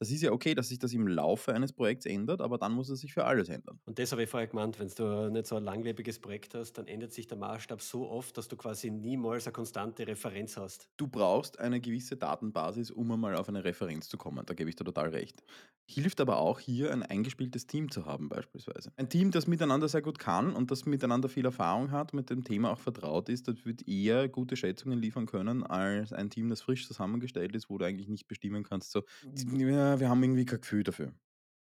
Das 0.00 0.10
ist 0.10 0.22
ja 0.22 0.32
okay, 0.32 0.54
dass 0.54 0.68
sich 0.68 0.78
das 0.78 0.92
im 0.92 1.06
Laufe 1.08 1.54
eines 1.54 1.72
Projekts 1.72 2.06
ändert, 2.06 2.40
aber 2.42 2.58
dann 2.58 2.72
muss 2.72 2.90
er 2.90 2.96
sich 2.96 3.12
für 3.14 3.24
alles 3.24 3.48
ändern. 3.48 3.80
Und 3.88 4.00
das 4.00 4.10
habe 4.10 4.24
ich 4.24 4.28
vorher 4.30 4.48
gemeint, 4.48 4.80
wenn's 4.80 4.96
du 4.96 5.30
nicht 5.30 5.46
so 5.46 5.54
ein 5.56 5.62
langlebiges 5.64 6.18
Projekt 6.18 6.54
hast, 6.56 6.72
dann 6.72 6.88
ändert 6.88 7.12
sich 7.12 7.28
der 7.28 7.38
Maßstab 7.38 7.80
so 7.80 8.08
oft, 8.10 8.36
dass 8.36 8.48
du 8.48 8.56
quasi 8.56 8.90
niemals 8.90 9.46
'ne 9.46 9.52
konstante 9.52 10.06
Referenz 10.08 10.56
hast. 10.56 10.88
Du 10.98 11.08
brauchst 11.08 11.58
eine 11.60 11.78
gewisse 11.80 12.16
Datenbasis, 12.16 12.90
um 12.90 13.12
einmal 13.12 13.36
auf 13.36 13.50
eine 13.50 13.64
Referenz 13.64 14.08
zu 14.08 14.16
kommen, 14.16 14.46
da 14.46 14.54
gebe 14.54 14.70
ich 14.70 14.76
dir 14.76 14.84
total 14.84 15.10
recht. 15.10 15.42
Hilft 15.86 16.20
aber 16.22 16.38
auch 16.38 16.58
hier 16.58 16.90
ein 16.90 17.02
eingespieltes 17.02 17.66
Team 17.66 17.90
zu 17.90 18.06
haben 18.06 18.30
beispielsweise. 18.30 18.92
Ein 18.96 19.10
Team, 19.10 19.30
das 19.30 19.46
miteinander 19.46 19.88
sehr 19.88 20.00
gut 20.00 20.18
kann 20.18 20.54
und 20.54 20.70
das 20.70 20.86
miteinander 20.86 21.28
viel 21.28 21.44
Erfahrung 21.44 21.90
hat, 21.90 22.14
mit 22.14 22.30
dem 22.30 22.44
Thema 22.44 22.70
auch 22.72 22.78
vertraut 22.78 23.28
ist, 23.28 23.46
das 23.46 23.66
wird 23.66 23.86
eher 23.86 24.26
gute 24.30 24.56
Schätzungen 24.56 24.98
liefern 24.98 25.26
können 25.26 25.62
als 25.64 26.14
ein 26.14 26.30
Team, 26.30 26.48
das 26.48 26.62
frisch 26.62 26.86
zusammengestellt 26.86 27.54
ist, 27.54 27.68
wo 27.68 27.76
du 27.76 27.84
eigentlich 27.84 28.08
nicht 28.08 28.26
bestimmen 28.26 28.62
kannst, 28.64 28.90
so: 28.92 29.02
„Ja, 29.32 29.85
wir 30.00 30.08
haben 30.08 30.22
irgendwie 30.22 30.44
kein 30.44 30.60
Gefühl 30.60 30.82
dafür.“ 30.84 31.14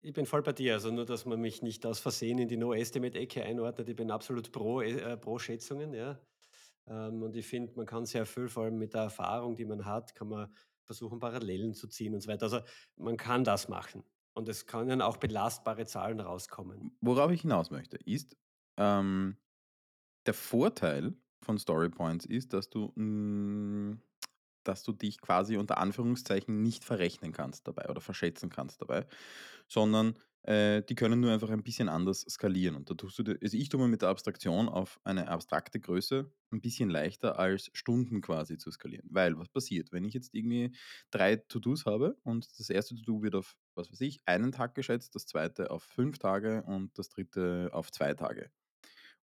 Ich 0.02 0.12
bin 0.14 0.26
voll 0.26 0.44
bei 0.44 0.52
dir, 0.52 0.74
also 0.74 0.92
nur, 0.92 1.06
dass 1.06 1.26
man 1.26 1.40
mich 1.40 1.62
nicht 1.62 1.86
aus 1.86 2.00
Versehen 2.00 2.38
in 2.38 2.48
die 2.50 2.58
No-Estimate-Ecke 2.58 3.44
einordnet. 3.44 3.88
Ich 3.88 3.96
bin 3.96 4.12
absolut 4.12 4.52
pro 4.52 4.82
äh, 4.82 5.16
pro 5.18 5.40
Schätzungen, 5.40 5.94
ja. 5.94 6.20
Ähm, 6.88 7.24
und 7.24 7.36
ich 7.38 7.48
finde, 7.48 7.74
man 7.76 7.86
kann 7.86 8.06
sehr 8.06 8.26
viel, 8.26 8.50
vor 8.50 8.64
allem 8.66 8.78
mit 8.78 8.94
der 8.94 9.04
Erfahrung, 9.04 9.56
die 9.56 9.66
man 9.66 9.86
hat, 9.86 10.16
kann 10.16 10.30
man 10.30 10.54
versuchen, 10.84 11.20
Parallelen 11.20 11.74
zu 11.74 11.88
ziehen 11.88 12.14
und 12.16 12.22
so 12.22 12.30
weiter. 12.30 12.44
Also, 12.44 12.62
man 12.98 13.18
kann 13.18 13.44
das 13.46 13.70
machen 13.70 14.04
und 14.34 14.50
es 14.50 14.68
können 14.68 15.02
auch 15.02 15.18
belastbare 15.18 15.86
Zahlen 15.86 16.20
rauskommen. 16.20 17.00
Worauf 17.02 17.32
ich 17.32 17.42
hinaus 17.42 17.72
möchte, 17.72 17.98
ist, 17.98 18.38
ähm, 18.78 19.38
der 20.26 20.34
Vorteil 20.34 21.16
von 21.44 21.58
Story 21.60 21.90
Points 21.90 22.26
ist, 22.26 22.54
dass 22.54 22.70
du, 22.70 22.94
hm 22.96 24.02
dass 24.68 24.84
du 24.84 24.92
dich 24.94 25.20
quasi 25.22 25.58
unter 25.58 25.78
Anführungszeichen 25.78 26.62
nicht 26.64 26.84
verrechnen 26.86 27.32
kannst 27.34 27.68
dabei 27.68 27.90
oder 27.90 28.02
verschätzen 28.02 28.50
kannst 28.50 28.82
dabei, 28.82 29.06
sondern 29.68 30.16
Äh, 30.46 30.84
die 30.84 30.96
können 30.96 31.22
nur 31.22 31.32
einfach 31.32 31.50
ein 31.52 31.64
bisschen 31.64 31.88
anders 31.88 32.20
skalieren. 32.28 32.76
Und 32.76 32.90
da 32.90 32.96
tust 32.96 33.18
du 33.18 33.24
also 33.42 33.56
ich 33.58 33.70
tue 33.70 33.80
mir 33.80 33.88
mit 33.88 34.02
der 34.02 34.10
Abstraktion 34.10 34.68
auf 34.68 35.00
eine 35.06 35.30
abstrakte 35.30 35.80
Größe 35.80 36.34
ein 36.52 36.60
bisschen 36.60 36.90
leichter 36.90 37.40
als 37.40 37.70
Stunden 37.74 38.20
quasi 38.20 38.58
zu 38.58 38.70
skalieren. 38.70 39.08
Weil 39.10 39.38
was 39.40 39.48
passiert, 39.48 39.94
wenn 39.94 40.04
ich 40.04 40.14
jetzt 40.14 40.34
irgendwie 40.36 40.76
3 41.12 41.38
To-dos 41.38 41.86
habe 41.86 42.18
und 42.24 42.46
das 42.60 42.70
erste 42.70 42.94
To-do 42.96 43.24
wird 43.24 43.36
auf, 43.36 43.56
was 43.76 43.90
weiß 43.90 44.02
ich, 44.02 44.20
einen 44.26 44.52
Tag 44.52 44.76
geschätzt, 44.76 45.16
das 45.16 45.28
zweite 45.28 45.72
auf 45.72 45.84
5 45.84 46.20
Tage 46.20 46.64
und 46.64 46.98
das 47.00 47.08
dritte 47.08 47.70
auf 47.72 47.90
2 47.94 48.14
Tage. 48.14 48.52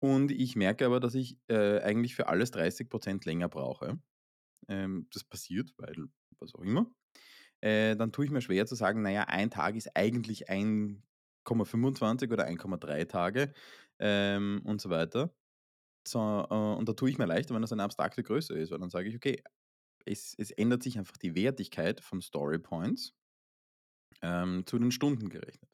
Und 0.00 0.30
ich 0.32 0.56
merke 0.56 0.86
aber, 0.86 1.00
dass 1.00 1.14
ich, 1.14 1.38
äh, 1.48 1.80
eigentlich 1.80 2.14
für 2.14 2.28
alles 2.28 2.50
30% 2.50 3.24
länger 3.24 3.48
brauche. 3.48 4.00
Ähm, 4.68 5.08
das 5.12 5.24
passiert, 5.24 5.72
weil 5.78 5.94
was 6.40 6.54
auch 6.54 6.62
immer. 6.62 6.90
Äh, 7.60 7.96
dann 7.96 8.12
tue 8.12 8.26
ich 8.26 8.30
mir 8.30 8.42
schwer 8.42 8.66
zu 8.66 8.74
sagen, 8.74 9.02
naja, 9.02 9.24
ein 9.24 9.50
Tag 9.50 9.76
ist 9.76 9.96
eigentlich 9.96 10.48
1,25 10.50 12.32
oder 12.32 12.44
1,3 12.46 13.04
Tage, 13.04 13.52
ähm, 13.98 14.62
und 14.64 14.80
so 14.80 14.90
weiter. 14.90 15.34
So, 16.06 16.20
äh, 16.50 16.54
und 16.78 16.88
da 16.88 16.94
tue 16.94 17.10
ich 17.10 17.18
mir 17.18 17.26
leichter, 17.26 17.54
wenn 17.54 17.62
das 17.62 17.72
eine 17.72 17.82
abstrakte 17.84 18.22
Größe 18.22 18.54
ist, 18.58 18.70
weil 18.72 18.78
dann 18.80 18.90
sage 18.90 19.08
ich: 19.08 19.16
„Okay, 19.16 19.42
es 20.06 20.34
es 20.38 20.50
ändert 20.52 20.82
sich 20.84 20.98
einfach 20.98 21.16
die 21.18 21.34
Wertigkeit 21.36 22.00
von 22.02 22.22
Story 22.22 22.58
Points, 22.60 23.14
ähm, 24.22 24.64
zu 24.66 24.78
den 24.78 24.90
Stunden 24.90 25.28
gerechnet.“ 25.28 25.70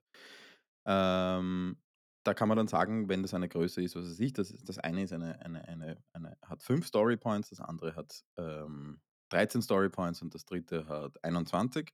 Ähm, 0.86 1.78
da 2.24 2.34
kann 2.34 2.48
man 2.48 2.56
dann 2.56 2.68
sagen, 2.68 3.08
wenn 3.08 3.22
das 3.22 3.34
eine 3.34 3.48
Größe 3.48 3.82
ist, 3.82 3.96
was 3.96 4.04
weiß 4.06 4.20
ich, 4.20 4.32
das 4.32 4.52
das 4.64 4.78
eine 4.78 5.02
ist 5.04 5.12
eine 5.12 5.40
eine 5.40 5.66
eine 5.68 6.04
eine 6.12 6.36
hat 6.44 6.62
5 6.62 6.86
Story 6.86 7.16
Points, 7.16 7.50
das 7.50 7.60
andere 7.60 7.96
hat, 7.96 8.22
ähm, 8.38 9.00
13 9.30 9.62
Story 9.62 9.88
Points 9.90 10.22
und 10.22 10.34
das 10.34 10.44
dritte 10.44 10.86
hat 10.88 11.22
21, 11.24 11.90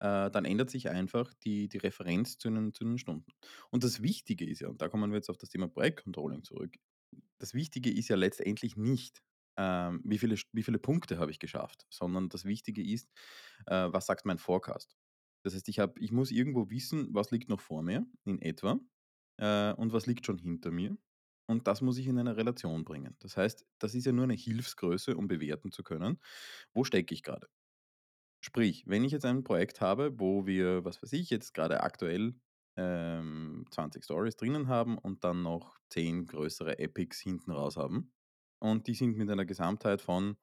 äh, 0.00 0.30
dann 0.30 0.44
ändert 0.46 0.70
sich 0.70 0.88
einfach 0.90 1.34
die 1.44 1.68
die 1.68 1.78
Referenz 1.78 2.38
zu 2.38 2.50
den 2.50 2.72
zu 2.74 2.84
den 2.84 2.98
Stunden. 2.98 3.32
Und 3.70 3.84
das 3.84 4.02
Wichtige 4.02 4.46
ist 4.48 4.60
ja, 4.60 4.68
und 4.68 4.80
da 4.82 4.88
kommen 4.88 5.10
wir 5.12 5.16
jetzt 5.18 5.30
auf 5.30 5.38
das 5.38 5.50
Thema 5.50 5.68
Projektcontrolling 5.68 6.44
zurück. 6.44 6.76
Das 7.38 7.54
Wichtige 7.54 7.90
ist 7.92 8.08
ja 8.08 8.16
letztendlich 8.16 8.76
nicht, 8.76 9.22
ähm, 9.58 10.02
wie 10.04 10.18
viele 10.18 10.36
wie 10.52 10.62
viele 10.62 10.78
Punkte 10.78 11.18
habe 11.18 11.30
ich 11.30 11.38
geschafft, 11.38 11.86
sondern 11.90 12.28
das 12.28 12.44
Wichtige 12.44 12.82
ist, 12.84 13.08
äh, 13.66 13.88
was 13.92 14.06
sagt 14.06 14.26
mein 14.26 14.38
Forecast? 14.38 14.96
Das 15.44 15.54
heißt, 15.54 15.68
ich 15.68 15.78
habe 15.78 15.98
ich 16.00 16.12
muss 16.12 16.30
irgendwo 16.30 16.70
wissen, 16.70 17.08
was 17.14 17.30
liegt 17.30 17.48
noch 17.48 17.60
vor 17.60 17.82
mir 17.82 18.06
in 18.24 18.40
etwa, 18.42 18.78
äh, 19.40 19.72
und 19.72 19.92
was 19.92 20.06
liegt 20.06 20.26
schon 20.26 20.38
hinter 20.38 20.70
mir. 20.70 20.96
Und 21.46 21.66
das 21.66 21.80
muss 21.80 21.98
ich 21.98 22.06
in 22.06 22.18
eine 22.18 22.36
Relation 22.36 22.84
bringen. 22.84 23.16
Das 23.18 23.36
heißt, 23.36 23.66
das 23.80 23.94
ist 23.96 24.06
ja 24.06 24.12
nur 24.12 24.24
eine 24.24 24.34
Hilfsgröße, 24.34 25.16
um 25.16 25.26
bewerten 25.26 25.72
zu 25.72 25.82
können, 25.82 26.20
wo 26.72 26.84
stecke 26.84 27.12
ich 27.12 27.24
gerade. 27.24 27.48
Sprich, 28.40 28.84
wenn 28.86 29.04
ich 29.04 29.12
jetzt 29.12 29.24
ein 29.24 29.42
Projekt 29.42 29.80
habe, 29.80 30.18
wo 30.18 30.46
wir, 30.46 30.84
was 30.84 31.02
weiß 31.02 31.12
ich, 31.12 31.28
jetzt 31.28 31.52
gerade 31.52 31.82
aktuell 31.82 32.34
ähm, 32.76 33.66
20 33.70 34.04
Stories 34.04 34.36
drinnen 34.36 34.68
haben 34.68 34.96
und 34.96 35.24
dann 35.24 35.42
noch 35.42 35.78
10 35.90 36.26
größere 36.26 36.78
Epics 36.78 37.20
hinten 37.20 37.50
raus 37.50 37.76
haben. 37.76 38.12
Und 38.60 38.86
die 38.86 38.94
sind 38.94 39.16
mit 39.16 39.28
einer 39.28 39.44
Gesamtheit 39.44 40.00
von, 40.00 40.36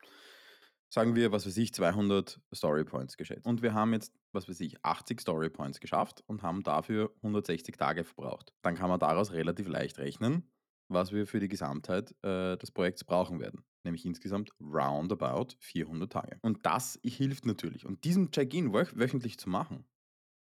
sagen 0.90 1.16
wir, 1.16 1.32
was 1.32 1.46
weiß 1.46 1.58
ich, 1.58 1.74
200 1.74 2.40
Story 2.54 2.84
Points 2.84 3.18
geschätzt. 3.18 3.46
Und 3.46 3.62
wir 3.62 3.74
haben 3.74 3.94
jetzt, 3.94 4.14
was 4.38 4.48
weiß 4.48 4.60
ich, 4.62 4.84
80 4.86 5.20
Story 5.20 5.50
Points 5.50 5.80
geschafft 5.80 6.24
und 6.28 6.44
haben 6.44 6.64
dafür 6.64 7.12
160 7.18 7.76
Tage 7.76 8.04
verbraucht. 8.04 8.54
Dann 8.62 8.76
kann 8.76 8.90
man 8.90 9.00
daraus 9.00 9.34
relativ 9.34 9.68
leicht 9.68 9.98
rechnen, 9.98 10.50
was 10.88 11.12
wir 11.12 11.28
für 11.28 11.40
die 11.40 11.50
Gesamtheit 11.50 12.16
äh, 12.24 12.56
des 12.58 12.72
Projekts 12.72 13.04
brauchen 13.04 13.40
werden. 13.40 13.66
Nämlich 13.84 14.06
insgesamt 14.06 14.52
roundabout 14.62 15.56
400 15.60 16.12
Tage. 16.12 16.38
Und 16.42 16.66
das 16.66 17.00
hilft 17.04 17.46
natürlich. 17.46 17.86
Und 17.86 18.04
diesen 18.04 18.32
Check-in 18.32 18.74
wöch 18.74 18.96
wöchentlich 18.96 19.38
zu 19.40 19.50
machen, 19.50 19.86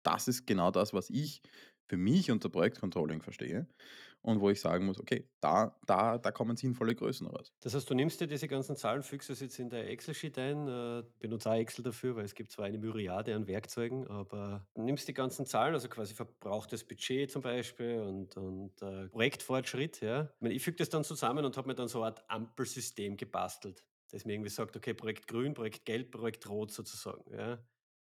das 0.02 0.28
ist 0.28 0.46
genau 0.46 0.70
das, 0.70 0.92
was 0.92 1.08
ich 1.10 1.40
für 1.86 1.96
mich 1.96 2.30
unter 2.30 2.48
Projektcontrolling 2.48 3.22
verstehe 3.22 3.68
und 4.22 4.40
wo 4.40 4.50
ich 4.50 4.60
sagen 4.60 4.86
muss, 4.86 4.98
okay, 4.98 5.28
da, 5.40 5.78
da, 5.86 6.18
da 6.18 6.32
kommen 6.32 6.56
sinnvolle 6.56 6.94
Größen 6.94 7.26
raus. 7.26 7.52
Das 7.60 7.74
heißt, 7.74 7.88
du 7.88 7.94
nimmst 7.94 8.20
dir 8.20 8.26
diese 8.26 8.48
ganzen 8.48 8.76
Zahlen, 8.76 9.02
fügst 9.02 9.30
es 9.30 9.40
jetzt 9.40 9.58
in 9.58 9.70
der 9.70 9.88
Excel-Sheet 9.90 10.38
ein, 10.38 10.68
äh, 10.68 11.02
benutze 11.18 11.50
auch 11.50 11.54
Excel 11.54 11.84
dafür, 11.84 12.16
weil 12.16 12.24
es 12.24 12.34
gibt 12.34 12.52
zwar 12.52 12.66
eine 12.66 12.78
Myriade 12.78 13.34
an 13.34 13.46
Werkzeugen, 13.46 14.06
aber 14.06 14.66
nimmst 14.74 15.08
die 15.08 15.14
ganzen 15.14 15.46
Zahlen, 15.46 15.74
also 15.74 15.88
quasi 15.88 16.14
verbrauchtes 16.14 16.84
Budget 16.84 17.30
zum 17.30 17.42
Beispiel 17.42 18.00
und, 18.00 18.36
und 18.36 18.80
äh, 18.82 19.08
Projektfortschritt, 19.08 20.00
ja. 20.00 20.30
Ich, 20.34 20.40
meine, 20.40 20.54
ich 20.54 20.62
füge 20.62 20.76
das 20.76 20.88
dann 20.88 21.04
zusammen 21.04 21.44
und 21.44 21.56
habe 21.56 21.68
mir 21.68 21.74
dann 21.74 21.88
so 21.88 21.98
eine 22.02 22.06
Art 22.06 22.24
Ampelsystem 22.28 23.16
gebastelt, 23.16 23.84
das 24.10 24.24
mir 24.24 24.34
irgendwie 24.34 24.50
sagt, 24.50 24.76
okay, 24.76 24.94
Projekt 24.94 25.26
grün, 25.26 25.54
Projekt 25.54 25.84
gelb, 25.84 26.10
Projekt 26.10 26.48
rot 26.48 26.70
sozusagen, 26.72 27.24
ja. 27.32 27.64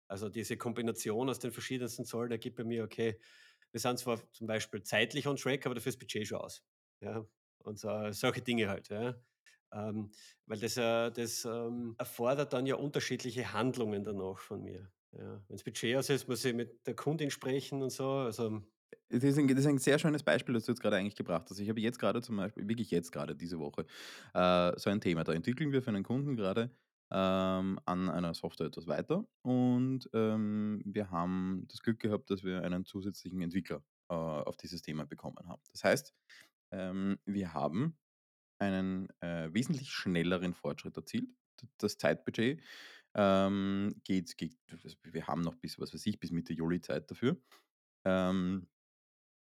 Also 0.06 0.28
diese 0.28 0.56
Kombination 0.56 1.28
aus 1.28 1.38
den 1.38 1.52
verschiedensten 1.52 2.04
Zahlen 2.04 2.32
ergibt 2.32 2.56
bei 2.56 2.64
mir, 2.64 2.82
okay, 2.82 3.20
wir 3.72 3.80
sind 3.80 3.98
zwar 3.98 4.20
zum 4.32 4.46
Beispiel 4.46 4.82
zeitlich 4.82 5.26
on 5.26 5.36
track, 5.36 5.66
aber 5.66 5.74
dafür 5.74 5.90
ist 5.90 5.98
Budget 5.98 6.26
schon 6.26 6.38
aus. 6.38 6.62
Ja? 7.00 7.26
Und 7.62 7.78
so, 7.78 8.10
solche 8.12 8.42
Dinge 8.42 8.68
halt. 8.68 8.88
Ja? 8.88 9.14
Ähm, 9.72 10.10
weil 10.46 10.58
das, 10.58 10.76
äh, 10.76 11.10
das 11.10 11.44
ähm, 11.44 11.94
erfordert 11.98 12.52
dann 12.52 12.66
ja 12.66 12.76
unterschiedliche 12.76 13.52
Handlungen 13.52 14.04
danach 14.04 14.38
von 14.38 14.62
mir. 14.62 14.90
Ja? 15.12 15.42
Wenn 15.46 15.56
das 15.56 15.64
Budget 15.64 15.96
aus 15.96 16.10
ist, 16.10 16.28
muss 16.28 16.44
ich 16.44 16.54
mit 16.54 16.86
der 16.86 16.94
Kundin 16.96 17.30
sprechen 17.30 17.82
und 17.82 17.90
so. 17.90 18.08
Also, 18.10 18.62
Das 19.08 19.24
ist, 19.24 19.38
ein, 19.38 19.48
das 19.48 19.58
ist 19.58 19.66
ein 19.66 19.78
sehr 19.78 19.98
schönes 19.98 20.22
Beispiel, 20.22 20.54
das 20.54 20.64
du 20.64 20.72
jetzt 20.72 20.80
gerade 20.80 20.96
eigentlich 20.96 21.16
gebracht 21.16 21.48
hast. 21.50 21.58
Ich 21.58 21.68
habe 21.68 21.80
jetzt 21.80 21.98
gerade 21.98 22.22
zum 22.22 22.36
Beispiel, 22.36 22.68
wirklich 22.68 22.90
jetzt 22.90 23.10
gerade 23.12 23.34
diese 23.36 23.58
Woche, 23.58 23.86
äh, 24.34 24.72
so 24.78 24.90
ein 24.90 25.00
Thema. 25.00 25.24
Da 25.24 25.32
entwickeln 25.32 25.72
wir 25.72 25.82
für 25.82 25.90
einen 25.90 26.04
Kunden 26.04 26.36
gerade 26.36 26.70
ähm, 27.10 27.78
an 27.84 28.08
einer 28.08 28.34
Software 28.34 28.66
etwas 28.66 28.86
weiter 28.86 29.26
und 29.42 30.08
ähm, 30.12 30.82
wir 30.84 31.10
haben 31.10 31.66
das 31.68 31.82
Glück 31.82 32.00
gehabt, 32.00 32.30
dass 32.30 32.44
wir 32.44 32.62
einen 32.62 32.84
zusätzlichen 32.84 33.40
Entwickler 33.42 33.82
äh, 34.08 34.14
auf 34.14 34.56
dieses 34.56 34.82
Thema 34.82 35.06
bekommen 35.06 35.48
haben. 35.48 35.62
Das 35.72 35.84
heißt, 35.84 36.14
ähm, 36.72 37.18
wir 37.24 37.52
haben 37.52 37.98
einen 38.58 39.08
äh, 39.20 39.52
wesentlich 39.52 39.90
schnelleren 39.90 40.54
Fortschritt 40.54 40.96
erzielt. 40.96 41.28
Das 41.78 41.98
Zeitbudget 41.98 42.62
ähm, 43.14 44.00
geht, 44.04 44.36
geht, 44.38 44.56
wir 45.02 45.26
haben 45.26 45.42
noch 45.42 45.56
bis, 45.56 45.78
was 45.78 45.92
weiß 45.92 46.06
ich, 46.06 46.20
bis 46.20 46.30
Mitte 46.30 46.52
Juli 46.52 46.80
Zeit 46.80 47.10
dafür. 47.10 47.36
Ähm, 48.06 48.68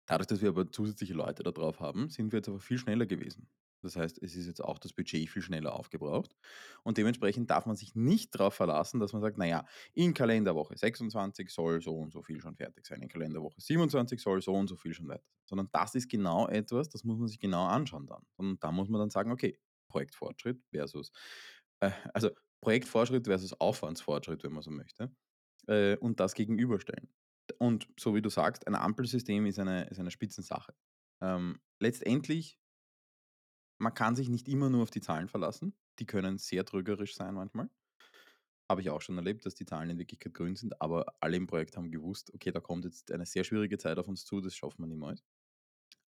Dadurch, 0.08 0.28
dass 0.28 0.42
wir 0.42 0.50
aber 0.50 0.72
zusätzliche 0.72 1.14
Leute 1.14 1.44
da 1.44 1.52
drauf 1.52 1.80
haben, 1.80 2.10
sind 2.10 2.32
wir 2.32 2.38
jetzt 2.38 2.50
aber 2.50 2.60
viel 2.60 2.78
schneller 2.78 3.06
gewesen. 3.06 3.50
Das 3.86 3.96
heißt, 3.96 4.22
es 4.22 4.36
ist 4.36 4.48
jetzt 4.48 4.64
auch 4.64 4.80
das 4.80 4.94
Budget 4.94 5.30
viel 5.30 5.42
schneller 5.42 5.74
aufgebraucht. 5.74 6.36
Und 6.84 6.98
dementsprechend 6.98 7.50
darf 7.50 7.66
man 7.66 7.76
sich 7.76 7.96
nicht 7.96 8.36
darauf 8.36 8.54
verlassen, 8.54 9.00
dass 9.00 9.14
man 9.14 9.22
sagt, 9.22 9.38
naja, 9.38 9.66
in 9.94 10.14
Kalenderwoche 10.14 10.78
26 10.78 11.50
soll 11.50 11.82
so 11.82 11.98
und 11.98 12.12
so 12.12 12.22
viel 12.22 12.42
schon 12.42 12.56
fertig 12.56 12.86
sein, 12.86 13.02
in 13.02 13.10
Kalenderwoche 13.10 13.62
27 13.62 14.20
soll 14.20 14.42
so 14.42 14.54
und 14.54 14.68
so 14.68 14.76
viel 14.76 14.94
schon 14.94 15.08
weiter. 15.08 15.24
Sondern 15.46 15.70
das 15.72 15.96
ist 15.96 16.10
genau 16.10 16.48
etwas, 16.48 16.90
das 16.90 17.04
muss 17.04 17.18
man 17.18 17.28
sich 17.28 17.40
genau 17.40 17.66
anschauen 17.66 18.08
dann. 18.08 18.24
Und 18.36 18.64
da 18.64 18.72
muss 18.72 18.90
man 18.90 19.00
dann 19.00 19.10
sagen, 19.10 19.32
okay, 19.32 19.58
Projektfortschritt 19.90 20.62
versus, 20.72 21.12
äh, 21.80 21.92
also 22.14 22.32
Projektfortschritt 22.62 23.28
versus 23.28 23.54
Aufwandsfortschritt, 23.60 24.44
wenn 24.44 24.54
man 24.54 24.64
so 24.64 24.72
möchte, 24.72 25.16
äh, 25.68 25.98
und 25.98 26.20
das 26.20 26.34
gegenüberstellen. 26.34 27.10
Und 27.60 27.88
so 28.00 28.16
wie 28.16 28.22
du 28.22 28.30
sagst, 28.30 28.68
ein 28.68 28.76
Ampelsystem 28.76 29.46
ist 29.46 29.60
eine, 29.60 29.86
ist 29.86 30.00
eine 30.00 30.12
Spitzensache. 30.12 30.74
Ähm, 31.22 31.60
letztendlich, 31.80 32.60
man 33.78 33.94
kann 33.94 34.16
sich 34.16 34.30
nicht 34.30 34.48
immer 34.48 34.70
nur 34.70 34.84
auf 34.84 34.92
die 34.92 35.02
Zahlen 35.02 35.28
verlassen. 35.30 35.76
Die 36.00 36.06
können 36.06 36.38
sehr 36.38 36.66
trügerisch 36.66 37.16
sein 37.16 37.34
manchmal. 37.36 37.70
Habe 38.70 38.82
ich 38.82 38.90
auch 38.90 39.02
schon 39.02 39.18
erlebt, 39.18 39.46
dass 39.46 39.56
die 39.56 39.66
Zahlen 39.66 39.90
in 39.92 40.00
Wirklichkeit 40.00 40.34
grün 40.34 40.56
sind, 40.56 40.82
aber 40.82 41.16
alle 41.20 41.38
im 41.38 41.48
Projekt 41.48 41.78
haben 41.78 41.92
gewusst, 41.92 42.34
okay, 42.34 42.52
da 42.52 42.60
kommt 42.62 42.86
jetzt 42.86 43.12
eine 43.12 43.26
sehr 43.26 43.44
schwierige 43.44 43.78
Zeit 43.78 44.00
auf 44.00 44.08
uns 44.08 44.26
zu, 44.26 44.42
das 44.42 44.56
schaffen 44.56 44.82
wir 44.84 44.88
niemals. 44.88 45.24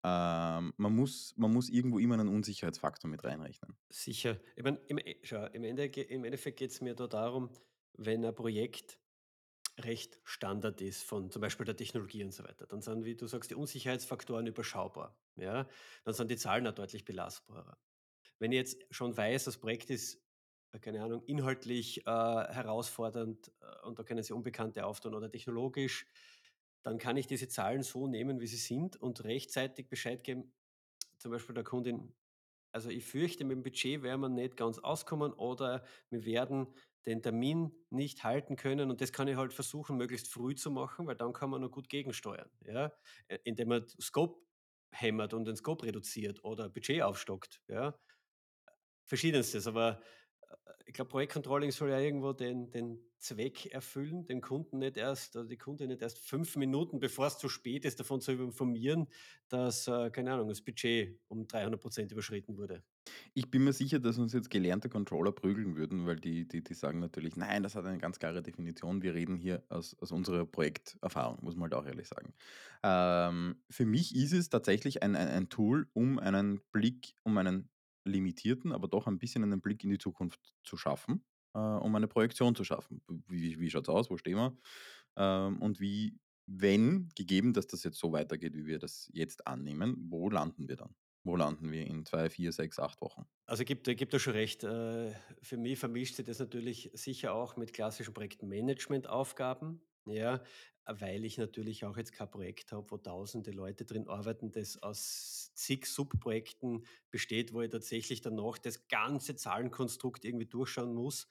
Ähm, 0.04 0.74
man, 0.76 0.94
muss, 0.96 1.34
man 1.36 1.52
muss 1.52 1.70
irgendwo 1.70 1.98
immer 1.98 2.14
einen 2.14 2.28
Unsicherheitsfaktor 2.28 3.10
mit 3.10 3.24
reinrechnen. 3.24 3.78
sicher. 3.90 4.40
Ich 4.56 4.62
meine, 4.64 4.78
im, 4.88 4.98
E- 4.98 5.20
schau, 5.22 5.44
im, 5.46 5.64
im 5.64 6.24
Endeffekt 6.24 6.58
geht 6.58 6.70
es 6.70 6.80
mir 6.80 6.94
da 6.94 7.06
darum, 7.06 7.50
wenn 7.94 8.24
ein 8.24 8.34
Projekt 8.34 8.98
recht 9.78 10.20
Standard 10.24 10.80
ist 10.80 11.02
von 11.02 11.30
zum 11.30 11.40
Beispiel 11.40 11.64
der 11.64 11.76
Technologie 11.76 12.24
und 12.24 12.32
so 12.32 12.44
weiter, 12.44 12.66
dann 12.66 12.82
sind, 12.82 13.04
wie 13.04 13.16
du 13.16 13.26
sagst, 13.26 13.50
die 13.50 13.54
Unsicherheitsfaktoren 13.54 14.46
überschaubar. 14.46 15.16
Ja? 15.36 15.66
Dann 16.04 16.14
sind 16.14 16.30
die 16.30 16.36
Zahlen 16.36 16.66
auch 16.66 16.74
deutlich 16.74 17.04
belastbarer. 17.04 17.78
Wenn 18.38 18.52
ich 18.52 18.56
jetzt 18.56 18.86
schon 18.90 19.16
weiß, 19.16 19.44
das 19.44 19.58
Projekt 19.58 19.90
ist, 19.90 20.22
äh, 20.72 20.78
keine 20.78 21.02
Ahnung, 21.02 21.22
inhaltlich 21.24 22.06
äh, 22.06 22.10
herausfordernd 22.10 23.52
äh, 23.60 23.86
und 23.86 23.98
da 23.98 24.02
können 24.02 24.22
sie 24.22 24.34
Unbekannte 24.34 24.84
auftun 24.84 25.14
oder 25.14 25.30
technologisch, 25.30 26.06
dann 26.82 26.98
kann 26.98 27.16
ich 27.16 27.26
diese 27.26 27.48
Zahlen 27.48 27.82
so 27.82 28.08
nehmen, 28.08 28.40
wie 28.40 28.46
sie 28.46 28.56
sind 28.56 28.96
und 28.96 29.24
rechtzeitig 29.24 29.88
Bescheid 29.88 30.24
geben, 30.24 30.52
zum 31.18 31.30
Beispiel 31.30 31.54
der 31.54 31.64
Kundin, 31.64 32.12
also 32.72 32.88
ich 32.88 33.04
fürchte, 33.04 33.44
mit 33.44 33.56
dem 33.56 33.62
Budget 33.62 34.02
werden 34.02 34.20
wir 34.22 34.28
nicht 34.28 34.56
ganz 34.56 34.78
auskommen 34.78 35.32
oder 35.34 35.84
wir 36.10 36.24
werden 36.24 36.66
den 37.06 37.22
Termin 37.22 37.72
nicht 37.90 38.24
halten 38.24 38.56
können 38.56 38.90
und 38.90 39.00
das 39.00 39.12
kann 39.12 39.28
ich 39.28 39.36
halt 39.36 39.52
versuchen, 39.52 39.96
möglichst 39.96 40.28
früh 40.28 40.54
zu 40.54 40.70
machen, 40.70 41.06
weil 41.06 41.16
dann 41.16 41.32
kann 41.32 41.50
man 41.50 41.60
noch 41.60 41.70
gut 41.70 41.88
gegensteuern, 41.88 42.50
ja, 42.64 42.92
äh, 43.28 43.38
indem 43.44 43.68
man 43.68 43.86
Scope 44.00 44.40
hämmert 44.92 45.34
und 45.34 45.46
den 45.46 45.56
Scope 45.56 45.86
reduziert 45.86 46.44
oder 46.44 46.68
Budget 46.68 47.02
aufstockt, 47.02 47.62
ja, 47.68 47.98
verschiedenstes, 49.04 49.66
aber 49.66 50.00
ich 50.86 50.94
glaube, 50.94 51.10
Projektcontrolling 51.10 51.72
soll 51.72 51.90
ja 51.90 52.00
irgendwo 52.00 52.32
den, 52.32 52.70
den 52.70 53.00
Zweck 53.18 53.66
erfüllen, 53.66 54.26
den 54.26 54.40
Kunden 54.40 54.78
nicht 54.78 54.96
erst, 54.96 55.36
oder 55.36 55.48
die 55.48 55.58
Kunde 55.58 55.86
nicht 55.86 56.02
erst 56.02 56.18
fünf 56.18 56.56
Minuten, 56.56 57.00
bevor 57.00 57.26
es 57.28 57.38
zu 57.38 57.48
spät 57.48 57.84
ist, 57.84 58.00
davon 58.00 58.20
zu 58.20 58.32
informieren, 58.32 59.08
dass, 59.48 59.88
äh, 59.88 60.10
keine 60.10 60.32
Ahnung, 60.34 60.48
das 60.48 60.62
Budget 60.62 61.20
um 61.28 61.46
300 61.46 61.80
Prozent 61.80 62.12
überschritten 62.12 62.56
wurde. 62.58 62.84
Ich 63.34 63.50
bin 63.50 63.64
mir 63.64 63.72
sicher, 63.72 63.98
dass 63.98 64.18
uns 64.18 64.32
jetzt 64.32 64.50
gelernte 64.50 64.88
Controller 64.88 65.32
prügeln 65.32 65.76
würden, 65.76 66.06
weil 66.06 66.16
die, 66.16 66.46
die, 66.46 66.62
die 66.62 66.74
sagen 66.74 67.00
natürlich, 67.00 67.36
nein, 67.36 67.62
das 67.62 67.74
hat 67.74 67.84
eine 67.84 67.98
ganz 67.98 68.18
klare 68.18 68.42
Definition. 68.42 69.02
Wir 69.02 69.14
reden 69.14 69.36
hier 69.36 69.62
aus, 69.68 69.96
aus 70.00 70.12
unserer 70.12 70.44
Projekterfahrung, 70.44 71.38
muss 71.42 71.56
man 71.56 71.70
halt 71.70 71.74
auch 71.74 71.86
ehrlich 71.86 72.08
sagen. 72.08 72.34
Ähm, 72.82 73.56
für 73.70 73.86
mich 73.86 74.14
ist 74.14 74.32
es 74.32 74.50
tatsächlich 74.50 75.02
ein, 75.02 75.16
ein, 75.16 75.28
ein 75.28 75.48
Tool, 75.48 75.88
um 75.92 76.18
einen 76.18 76.60
Blick, 76.72 77.14
um 77.22 77.38
einen 77.38 77.70
limitierten, 78.04 78.72
aber 78.72 78.88
doch 78.88 79.06
ein 79.06 79.18
bisschen 79.18 79.42
einen 79.42 79.60
Blick 79.60 79.84
in 79.84 79.90
die 79.90 79.98
Zukunft 79.98 80.54
zu 80.64 80.76
schaffen, 80.76 81.24
äh, 81.54 81.58
um 81.58 81.94
eine 81.94 82.08
Projektion 82.08 82.54
zu 82.54 82.64
schaffen. 82.64 83.02
Wie, 83.28 83.58
wie 83.58 83.70
schaut 83.70 83.84
es 83.84 83.94
aus? 83.94 84.10
Wo 84.10 84.16
stehen 84.16 84.36
wir? 84.36 84.56
Ähm, 85.16 85.60
und 85.60 85.80
wie, 85.80 86.18
wenn, 86.46 87.08
gegeben, 87.14 87.52
dass 87.52 87.66
das 87.66 87.84
jetzt 87.84 87.98
so 87.98 88.12
weitergeht, 88.12 88.54
wie 88.54 88.66
wir 88.66 88.78
das 88.78 89.08
jetzt 89.12 89.46
annehmen, 89.46 89.96
wo 90.10 90.28
landen 90.28 90.68
wir 90.68 90.76
dann? 90.76 90.94
Wo 91.24 91.36
landen 91.36 91.70
wir 91.72 91.86
in 91.86 92.04
zwei, 92.06 92.30
vier, 92.30 92.52
sechs, 92.52 92.78
acht 92.78 93.00
Wochen? 93.00 93.26
Also 93.46 93.64
gibt, 93.64 93.84
gibt 93.84 94.14
da 94.14 94.18
schon 94.18 94.34
recht. 94.34 94.64
Äh, 94.64 95.12
für 95.42 95.56
mich 95.56 95.78
vermischt 95.78 96.14
sich 96.16 96.24
das 96.24 96.38
natürlich 96.38 96.90
sicher 96.94 97.34
auch 97.34 97.56
mit 97.56 97.72
klassischen 97.72 98.14
Projektmanagement-Aufgaben. 98.14 99.82
Ja, 100.04 100.42
weil 100.84 101.24
ich 101.24 101.38
natürlich 101.38 101.84
auch 101.84 101.96
jetzt 101.96 102.12
kein 102.12 102.30
Projekt 102.30 102.72
habe, 102.72 102.90
wo 102.90 102.96
tausende 102.96 103.52
Leute 103.52 103.84
drin 103.84 104.08
arbeiten, 104.08 104.50
das 104.50 104.82
aus 104.82 105.52
zig 105.54 105.86
Subprojekten 105.86 106.84
besteht, 107.10 107.52
wo 107.52 107.60
ich 107.62 107.70
tatsächlich 107.70 108.20
dann 108.20 108.34
noch 108.34 108.58
das 108.58 108.88
ganze 108.88 109.36
Zahlenkonstrukt 109.36 110.24
irgendwie 110.24 110.46
durchschauen 110.46 110.92
muss, 110.92 111.28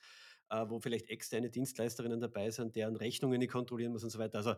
äh, 0.48 0.64
wo 0.68 0.78
vielleicht 0.80 1.10
externe 1.10 1.50
Dienstleisterinnen 1.50 2.20
dabei 2.20 2.50
sind, 2.50 2.76
deren 2.76 2.96
Rechnungen 2.96 3.42
ich 3.42 3.50
kontrollieren 3.50 3.92
muss 3.92 4.04
und 4.04 4.10
so 4.10 4.18
weiter. 4.18 4.38
Also 4.38 4.54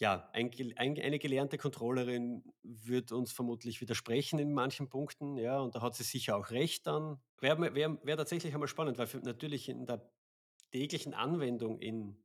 ja, 0.00 0.28
ein, 0.32 0.50
ein, 0.76 0.98
eine 0.98 1.18
gelernte 1.18 1.58
Controllerin 1.58 2.44
wird 2.62 3.10
uns 3.10 3.32
vermutlich 3.32 3.80
widersprechen 3.80 4.38
in 4.38 4.52
manchen 4.52 4.88
Punkten, 4.88 5.36
ja, 5.36 5.58
und 5.58 5.74
da 5.74 5.82
hat 5.82 5.96
sie 5.96 6.04
sicher 6.04 6.36
auch 6.36 6.50
recht 6.50 6.86
dann. 6.86 7.20
Wäre 7.40 7.74
wär, 7.74 7.98
wär 8.04 8.16
tatsächlich 8.16 8.54
einmal 8.54 8.68
spannend, 8.68 8.98
weil 8.98 9.08
natürlich 9.22 9.68
in 9.68 9.86
der 9.86 10.08
täglichen 10.70 11.14
Anwendung 11.14 11.78
in 11.80 12.22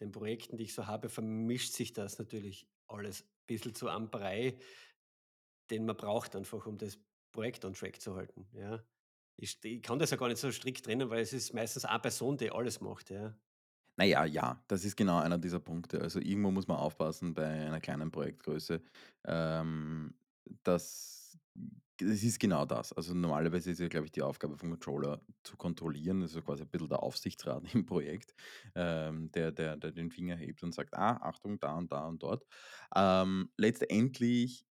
den 0.00 0.12
Projekten, 0.12 0.56
die 0.56 0.64
ich 0.64 0.74
so 0.74 0.86
habe, 0.86 1.08
vermischt 1.08 1.72
sich 1.72 1.92
das 1.92 2.18
natürlich 2.18 2.68
alles 2.86 3.22
ein 3.22 3.46
bisschen 3.46 3.74
zu 3.74 3.88
einem 3.88 4.10
Brei, 4.10 4.58
den 5.70 5.84
man 5.84 5.96
braucht 5.96 6.36
einfach, 6.36 6.66
um 6.66 6.78
das 6.78 6.98
Projekt 7.32 7.64
on 7.64 7.74
track 7.74 8.00
zu 8.00 8.14
halten. 8.14 8.48
Ja. 8.52 8.84
Ich, 9.36 9.58
ich 9.64 9.82
kann 9.82 9.98
das 9.98 10.10
ja 10.10 10.16
gar 10.16 10.28
nicht 10.28 10.38
so 10.38 10.50
strikt 10.50 10.86
trennen, 10.86 11.10
weil 11.10 11.20
es 11.20 11.32
ist 11.32 11.52
meistens 11.52 11.84
eine 11.84 12.00
Person, 12.00 12.38
die 12.38 12.50
alles 12.50 12.80
macht. 12.80 13.10
Ja. 13.10 13.36
Naja, 13.96 14.24
ja, 14.26 14.62
das 14.68 14.84
ist 14.84 14.96
genau 14.96 15.18
einer 15.18 15.38
dieser 15.38 15.60
Punkte. 15.60 16.00
Also 16.00 16.20
irgendwo 16.20 16.50
muss 16.50 16.68
man 16.68 16.76
aufpassen 16.76 17.34
bei 17.34 17.46
einer 17.46 17.80
kleinen 17.80 18.10
Projektgröße. 18.10 18.82
Ähm, 19.24 20.14
das, 20.62 21.38
das 21.98 22.22
ist 22.22 22.38
genau 22.38 22.66
das. 22.66 22.92
Also 22.92 23.14
normalerweise 23.14 23.70
ist 23.70 23.80
ja, 23.80 23.88
glaube 23.88 24.06
ich, 24.06 24.12
die 24.12 24.20
Aufgabe 24.22 24.58
vom 24.58 24.70
Controller 24.70 25.22
zu 25.44 25.56
kontrollieren, 25.56 26.20
also 26.22 26.42
quasi 26.42 26.62
ein 26.64 26.68
bisschen 26.70 26.88
der 26.90 27.02
Aufsichtsrat 27.02 27.74
im 27.74 27.86
Projekt, 27.86 28.34
ähm, 28.74 29.30
der, 29.32 29.50
der, 29.52 29.76
der 29.78 29.92
den 29.92 30.10
Finger 30.10 30.36
hebt 30.36 30.62
und 30.62 30.74
sagt, 30.74 30.94
ah, 30.94 31.16
Achtung, 31.22 31.58
da 31.58 31.74
und 31.76 31.90
da 31.92 32.06
und 32.06 32.22
dort. 32.22 32.44
Ähm, 32.94 33.50
letztendlich 33.56 34.66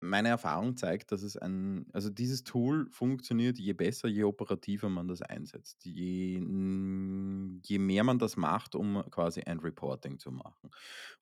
meine 0.00 0.28
Erfahrung 0.28 0.76
zeigt, 0.76 1.10
dass 1.12 1.22
es 1.22 1.36
ein 1.36 1.86
also 1.92 2.10
dieses 2.10 2.44
Tool 2.44 2.88
funktioniert, 2.90 3.58
je 3.58 3.72
besser, 3.72 4.08
je 4.08 4.24
operativer 4.24 4.88
man 4.88 5.08
das 5.08 5.22
einsetzt. 5.22 5.84
Je, 5.84 6.38
je 7.64 7.78
mehr 7.78 8.04
man 8.04 8.18
das 8.18 8.36
macht, 8.36 8.74
um 8.74 9.02
quasi 9.10 9.40
ein 9.42 9.58
Reporting 9.60 10.18
zu 10.18 10.30
machen, 10.30 10.70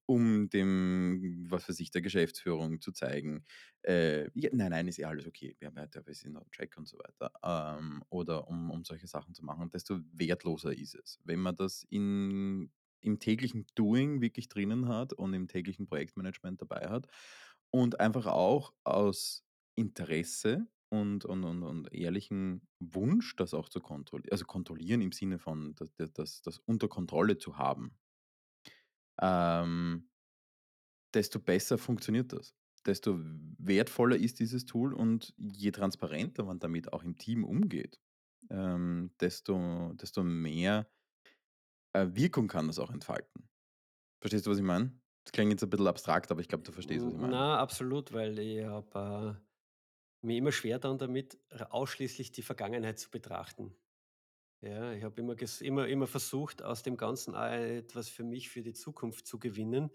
um 0.06 0.49
dem, 0.50 1.47
was 1.49 1.68
weiß 1.68 1.80
ich, 1.80 1.90
der 1.90 2.02
Geschäftsführung 2.02 2.80
zu 2.80 2.92
zeigen, 2.92 3.45
äh, 3.83 4.28
ja, 4.38 4.50
nein, 4.52 4.71
nein, 4.71 4.88
ist 4.88 4.99
ja 4.99 5.09
alles 5.09 5.26
okay, 5.26 5.56
wir 5.59 5.68
haben 5.68 5.76
ja 5.76 5.87
wir 6.06 6.14
sind 6.14 6.37
on 6.37 6.45
track 6.52 6.76
und 6.76 6.87
so 6.88 6.99
weiter. 6.99 7.33
Ähm, 7.42 8.02
oder 8.11 8.49
um, 8.49 8.71
um 8.71 8.85
solche 8.85 9.06
Sachen 9.06 9.35
zu 9.35 9.45
machen, 9.45 9.71
desto 9.71 10.00
wertloser 10.12 10.76
ist 10.76 10.95
es. 10.95 11.18
Wenn 11.25 11.40
man 11.40 11.56
das 11.56 11.85
in, 11.88 12.71
im 13.00 13.18
täglichen 13.18 13.66
Doing 13.75 14.21
wirklich 14.21 14.49
drinnen 14.49 14.88
hat 14.88 15.12
und 15.12 15.35
im 15.35 15.49
täglichen 15.49 15.87
Projektmanagement 15.87 16.61
dabei 16.61 16.88
hat 16.88 17.09
und 17.71 18.01
einfach 18.01 18.27
auch 18.27 18.75
aus 18.85 19.45
Interesse 19.76 20.69
und 20.91 21.25
und 21.25 21.45
und 21.45 21.63
und 21.63 21.93
ehrlichen 21.93 22.67
Wunsch, 22.81 23.37
das 23.37 23.55
auch 23.55 23.69
zu 23.69 23.81
kontrollieren, 23.81 24.33
also 24.33 24.45
kontrollieren 24.47 25.00
im 25.02 25.13
Sinne 25.13 25.39
von 25.39 25.75
das 25.76 25.91
das 26.15 26.43
das 26.43 26.59
unter 26.61 26.89
Kontrolle 26.89 27.39
zu 27.39 27.59
haben, 27.59 27.97
ähm, 29.21 30.09
desto 31.15 31.39
besser 31.39 31.79
funktioniert 31.79 32.33
das. 32.33 32.55
Desto 32.85 33.19
wertvoller 33.59 34.17
ist 34.17 34.39
dieses 34.39 34.65
Tool 34.67 34.95
und 34.95 35.35
je 35.37 35.73
transparenter 35.73 36.45
man 36.45 36.59
damit 36.61 36.93
auch 36.93 37.02
im 37.02 37.17
Team 37.17 37.45
umgeht, 37.45 38.00
ähm, 38.50 39.13
desto 39.21 39.93
desto 39.95 40.23
mehr, 40.23 40.89
äh, 41.93 42.07
Wirkung 42.13 42.49
kann 42.49 42.67
das 42.69 42.79
auch 42.79 42.91
entfalten. 42.91 43.49
Verstehst 44.21 44.47
du, 44.47 44.50
was 44.50 44.59
ich 44.59 44.65
meine? 44.65 44.99
Das 45.26 45.32
klingt 45.32 45.50
jetzt 45.50 45.65
ein 45.65 45.71
bisschen 45.71 45.89
abstrakt, 45.89 46.30
aber 46.30 46.41
ich 46.41 46.49
glaube, 46.49 46.62
du 46.62 46.71
verstehst, 46.71 47.04
was 47.04 47.12
ich 47.12 47.19
meine. 47.19 47.32
Na, 47.32 47.58
absolut, 47.58 48.12
weil 48.12 48.39
ich 48.39 48.65
habe 48.65 49.41
äh, 50.23 50.26
mir 50.26 50.36
immer 50.39 50.52
schwer 50.52 50.78
dann 50.78 50.99
damit, 50.99 51.39
ausschließlich 51.71 52.30
die 52.30 52.43
Vergangenheit 52.43 53.00
zu 53.00 53.10
betrachten. 53.10 53.76
Ja, 54.62 54.93
ich 54.93 55.04
habe 55.04 55.21
immer, 55.21 55.36
immer, 55.60 55.89
immer 55.89 56.06
versucht, 56.06 56.62
aus 56.62 56.82
dem 56.84 56.97
Ganzen 56.97 57.34
etwas 57.34 58.08
für 58.08 58.25
mich, 58.25 58.50
für 58.50 58.62
die 58.62 58.73
Zukunft 58.73 59.26
zu 59.26 59.39
gewinnen. 59.41 59.91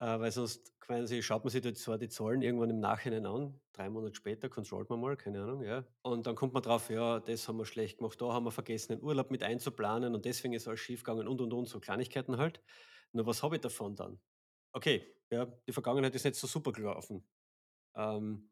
Äh, 0.00 0.18
weil 0.18 0.32
sonst 0.32 0.80
quasi 0.80 1.22
schaut 1.22 1.44
man 1.44 1.52
sich 1.52 1.76
zwar 1.76 1.96
die 1.96 2.08
Zahlen 2.08 2.42
irgendwann 2.42 2.70
im 2.70 2.80
Nachhinein 2.80 3.24
an, 3.24 3.60
drei 3.72 3.88
Monate 3.88 4.16
später, 4.16 4.48
controllt 4.48 4.90
man 4.90 5.00
mal, 5.00 5.16
keine 5.16 5.42
Ahnung, 5.42 5.62
ja. 5.62 5.84
Und 6.02 6.26
dann 6.26 6.34
kommt 6.34 6.54
man 6.54 6.62
drauf, 6.62 6.90
ja, 6.90 7.20
das 7.20 7.46
haben 7.46 7.58
wir 7.58 7.66
schlecht 7.66 7.98
gemacht, 7.98 8.20
da 8.20 8.32
haben 8.32 8.44
wir 8.44 8.50
vergessen, 8.50 8.94
den 8.98 9.02
Urlaub 9.02 9.30
mit 9.30 9.44
einzuplanen 9.44 10.12
und 10.16 10.24
deswegen 10.24 10.54
ist 10.54 10.66
alles 10.66 10.80
schiefgegangen 10.80 11.28
und 11.28 11.40
und 11.40 11.52
und, 11.52 11.66
so 11.68 11.78
Kleinigkeiten 11.78 12.36
halt. 12.36 12.60
Nur 13.12 13.26
was 13.26 13.44
habe 13.44 13.54
ich 13.56 13.60
davon 13.60 13.94
dann? 13.94 14.20
Okay, 14.72 15.04
ja, 15.30 15.46
die 15.66 15.72
Vergangenheit 15.72 16.14
ist 16.14 16.24
nicht 16.24 16.36
so 16.36 16.46
super 16.46 16.72
gelaufen. 16.72 17.26
Ähm, 17.96 18.50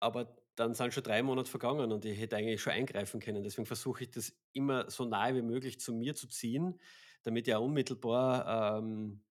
aber 0.00 0.36
dann 0.56 0.74
sind 0.74 0.94
schon 0.94 1.04
drei 1.04 1.22
Monate 1.22 1.50
vergangen 1.50 1.92
und 1.92 2.04
ich 2.04 2.18
hätte 2.20 2.36
eigentlich 2.36 2.62
schon 2.62 2.74
eingreifen 2.74 3.20
können. 3.20 3.42
Deswegen 3.44 3.66
versuche 3.66 4.04
ich 4.04 4.10
das 4.12 4.34
immer 4.52 4.90
so 4.90 5.04
nahe 5.06 5.36
wie 5.36 5.42
möglich 5.42 5.80
zu 5.80 5.94
mir 5.94 6.14
zu 6.16 6.28
ziehen, 6.28 6.80
damit 7.24 7.48
ich 7.48 7.54
auch 7.54 7.64
unmittelbar 7.64 8.78
ähm, 8.80 9.24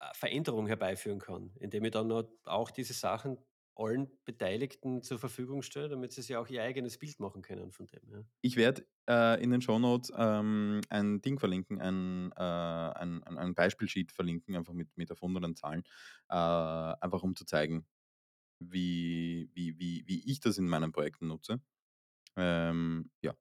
äh, 0.00 0.06
Veränderung 0.14 0.66
herbeiführen 0.66 1.18
kann, 1.18 1.52
indem 1.60 1.84
ich 1.84 1.92
dann 1.92 2.10
auch 2.44 2.70
diese 2.70 2.92
Sachen 2.94 3.38
allen 3.76 4.10
Beteiligten 4.24 5.02
zur 5.02 5.18
Verfügung 5.18 5.62
stelle, 5.62 5.88
damit 5.88 6.12
sie 6.12 6.22
sich 6.22 6.36
auch 6.36 6.48
ihr 6.48 6.62
eigenes 6.62 6.98
Bild 6.98 7.18
machen 7.20 7.42
können 7.42 7.72
von 7.72 7.86
dem. 7.86 8.00
Ja. 8.10 8.24
Ich 8.40 8.56
werde 8.56 8.86
äh, 9.08 9.42
in 9.42 9.50
den 9.50 9.62
Shownotes 9.62 10.12
ähm, 10.16 10.80
ein 10.90 11.20
Ding 11.22 11.38
verlinken, 11.38 11.80
ein, 11.80 12.32
äh, 12.32 12.42
ein, 12.42 13.22
ein, 13.24 13.54
Beispielsheet 13.54 14.12
verlinken, 14.12 14.56
einfach 14.56 14.74
mit, 14.74 14.88
mit 14.96 15.10
erfundenen 15.10 15.56
Zahlen, 15.56 15.82
äh, 16.28 16.34
einfach 16.34 17.22
um 17.22 17.34
zu 17.34 17.44
zeigen, 17.44 17.86
wie, 18.58 19.50
wie, 19.54 19.78
wie, 19.78 20.04
wie 20.06 20.30
ich 20.30 20.40
das 20.40 20.58
in 20.58 20.68
meinen 20.68 20.92
Projekten 20.92 21.28
nutze. 21.28 21.60
Ähm, 22.36 23.10
ja, 23.20 23.34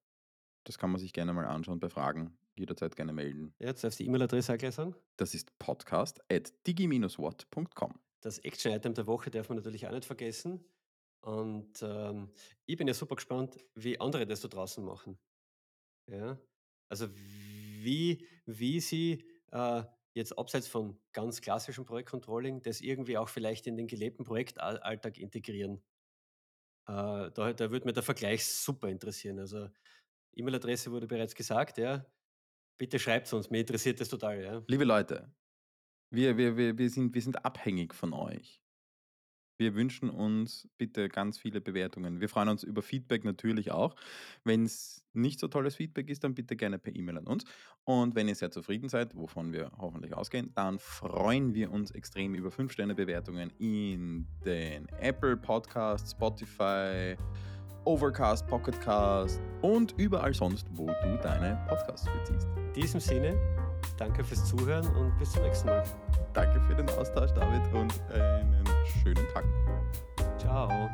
das 0.63 0.78
kann 0.78 0.91
man 0.91 1.00
sich 1.00 1.13
gerne 1.13 1.34
mal 1.34 1.46
anschauen 1.46 1.80
bei 1.80 1.89
Fragen. 1.89 2.38
Jederzeit 2.56 2.96
gerne 2.96 3.13
melden. 3.13 3.54
Jetzt 3.60 3.84
darfst 3.84 4.00
du 4.00 4.04
die 4.04 4.10
E-Mail-Adresse 4.10 4.54
auch 4.54 4.58
gleich 4.58 4.76
sagen. 4.76 4.96
Das 5.17 5.34
ist 5.34 5.58
podcast 5.58 6.22
at 6.32 6.54
digi-watt.com. 6.67 8.00
Das 8.22 8.40
Action-Item 8.40 8.94
der 8.94 9.08
Woche 9.08 9.32
darf 9.32 9.50
man 9.50 9.58
natürlich 9.58 9.88
auch 9.88 9.92
nicht 9.92 10.06
vergessen. 10.06 10.66
Und 11.22 11.82
ähm, 11.84 12.32
ich 12.66 12.78
bin 12.78 12.88
ja 12.88 12.94
super 12.94 13.16
gespannt, 13.16 13.58
wie 13.76 14.00
andere 14.00 14.26
das 14.26 14.42
da 14.42 14.48
draußen 14.48 14.84
machen. 14.84 15.20
Ja? 16.08 16.40
Also 16.90 17.10
wie, 17.14 18.28
wie 18.46 18.80
sie 18.80 19.26
äh, 19.52 19.84
jetzt 20.14 20.38
abseits 20.38 20.68
von 20.68 21.00
ganz 21.14 21.42
klassischem 21.42 21.86
Projektcontrolling 21.86 22.62
das 22.62 22.82
irgendwie 22.82 23.18
auch 23.18 23.30
vielleicht 23.30 23.68
in 23.68 23.78
den 23.78 23.88
gelebten 23.88 24.24
Projektalltag 24.24 25.18
integrieren. 25.18 25.84
Äh, 26.88 27.32
da, 27.32 27.54
da 27.54 27.72
würde 27.72 27.86
mir 27.86 27.94
der 27.94 28.04
Vergleich 28.04 28.46
super 28.46 28.90
interessieren. 28.90 29.40
Also 29.40 29.70
E-Mail-Adresse 30.34 30.92
wurde 30.92 31.08
bereits 31.08 31.36
gesagt, 31.36 31.78
ja. 31.78 32.06
Bitte 32.78 32.98
schreibt 32.98 33.28
es 33.28 33.34
uns, 33.34 33.50
mir 33.50 33.60
interessiert 33.60 34.02
das 34.02 34.10
total, 34.10 34.44
ja. 34.44 34.64
Liebe 34.68 34.86
Leute, 34.86 35.32
wir, 36.12 36.38
wir, 36.38 36.58
wir, 36.58 36.78
wir, 36.78 36.89
sind, 36.89 37.15
wir 37.15 37.21
sind 37.21 37.45
abhängig 37.45 37.93
von 37.93 38.13
euch. 38.13 38.62
Wir 39.58 39.76
wünschen 39.76 40.10
uns 40.10 40.67
bitte 40.80 41.08
ganz 41.08 41.38
viele 41.38 41.62
Bewertungen. 41.62 42.19
Wir 42.19 42.30
freuen 42.30 42.50
uns 42.50 42.63
über 42.63 42.82
Feedback 42.82 43.24
natürlich 43.24 43.71
auch. 43.71 43.95
Wenn 44.43 44.65
es 44.65 45.06
nicht 45.13 45.39
so 45.39 45.47
tolles 45.47 45.76
Feedback 45.76 46.10
ist, 46.10 46.24
dann 46.24 46.34
bitte 46.34 46.56
gerne 46.56 46.80
per 46.80 46.95
E-Mail 46.95 47.19
an 47.19 47.28
uns. 47.28 47.43
Und 47.84 48.15
wenn 48.15 48.28
ihr 48.28 48.34
sehr 48.34 48.50
zufrieden 48.50 48.89
seid, 48.89 49.15
wovon 49.15 49.54
wir 49.54 49.71
hoffentlich 49.78 50.15
ausgehen, 50.15 50.52
dann 50.56 50.80
freuen 50.80 51.54
wir 51.54 51.71
uns 51.71 51.91
extrem 51.91 52.34
über 52.34 52.50
5-Sterne-Bewertungen 52.50 53.52
in 53.60 54.26
den 54.43 54.89
Apple 55.00 55.38
Podcasts, 55.38 56.10
Spotify, 56.10 57.15
Overcast, 57.86 58.47
Pocketcast 58.47 59.39
und 59.62 59.93
überall 60.00 60.34
sonst, 60.34 60.65
wo 60.71 60.88
du 60.88 61.19
deine 61.21 61.63
Podcasts 61.69 62.08
beziehst. 62.12 62.47
In 62.56 62.74
diesem 62.74 63.00
Sinne, 63.00 63.38
danke 63.98 64.24
fürs 64.24 64.46
Zuhören 64.46 64.88
und 64.96 65.17
bis 65.17 65.32
zum 65.32 65.44
nächsten 65.44 65.67
Mal. 65.67 65.84
Danke 66.34 66.60
für 66.62 66.76
den 66.76 66.89
Austausch, 66.89 67.32
David, 67.32 67.62
und 67.74 67.94
einen 68.12 68.65
schönen 69.04 69.28
Tag. 69.34 69.44
Ciao. 70.39 70.89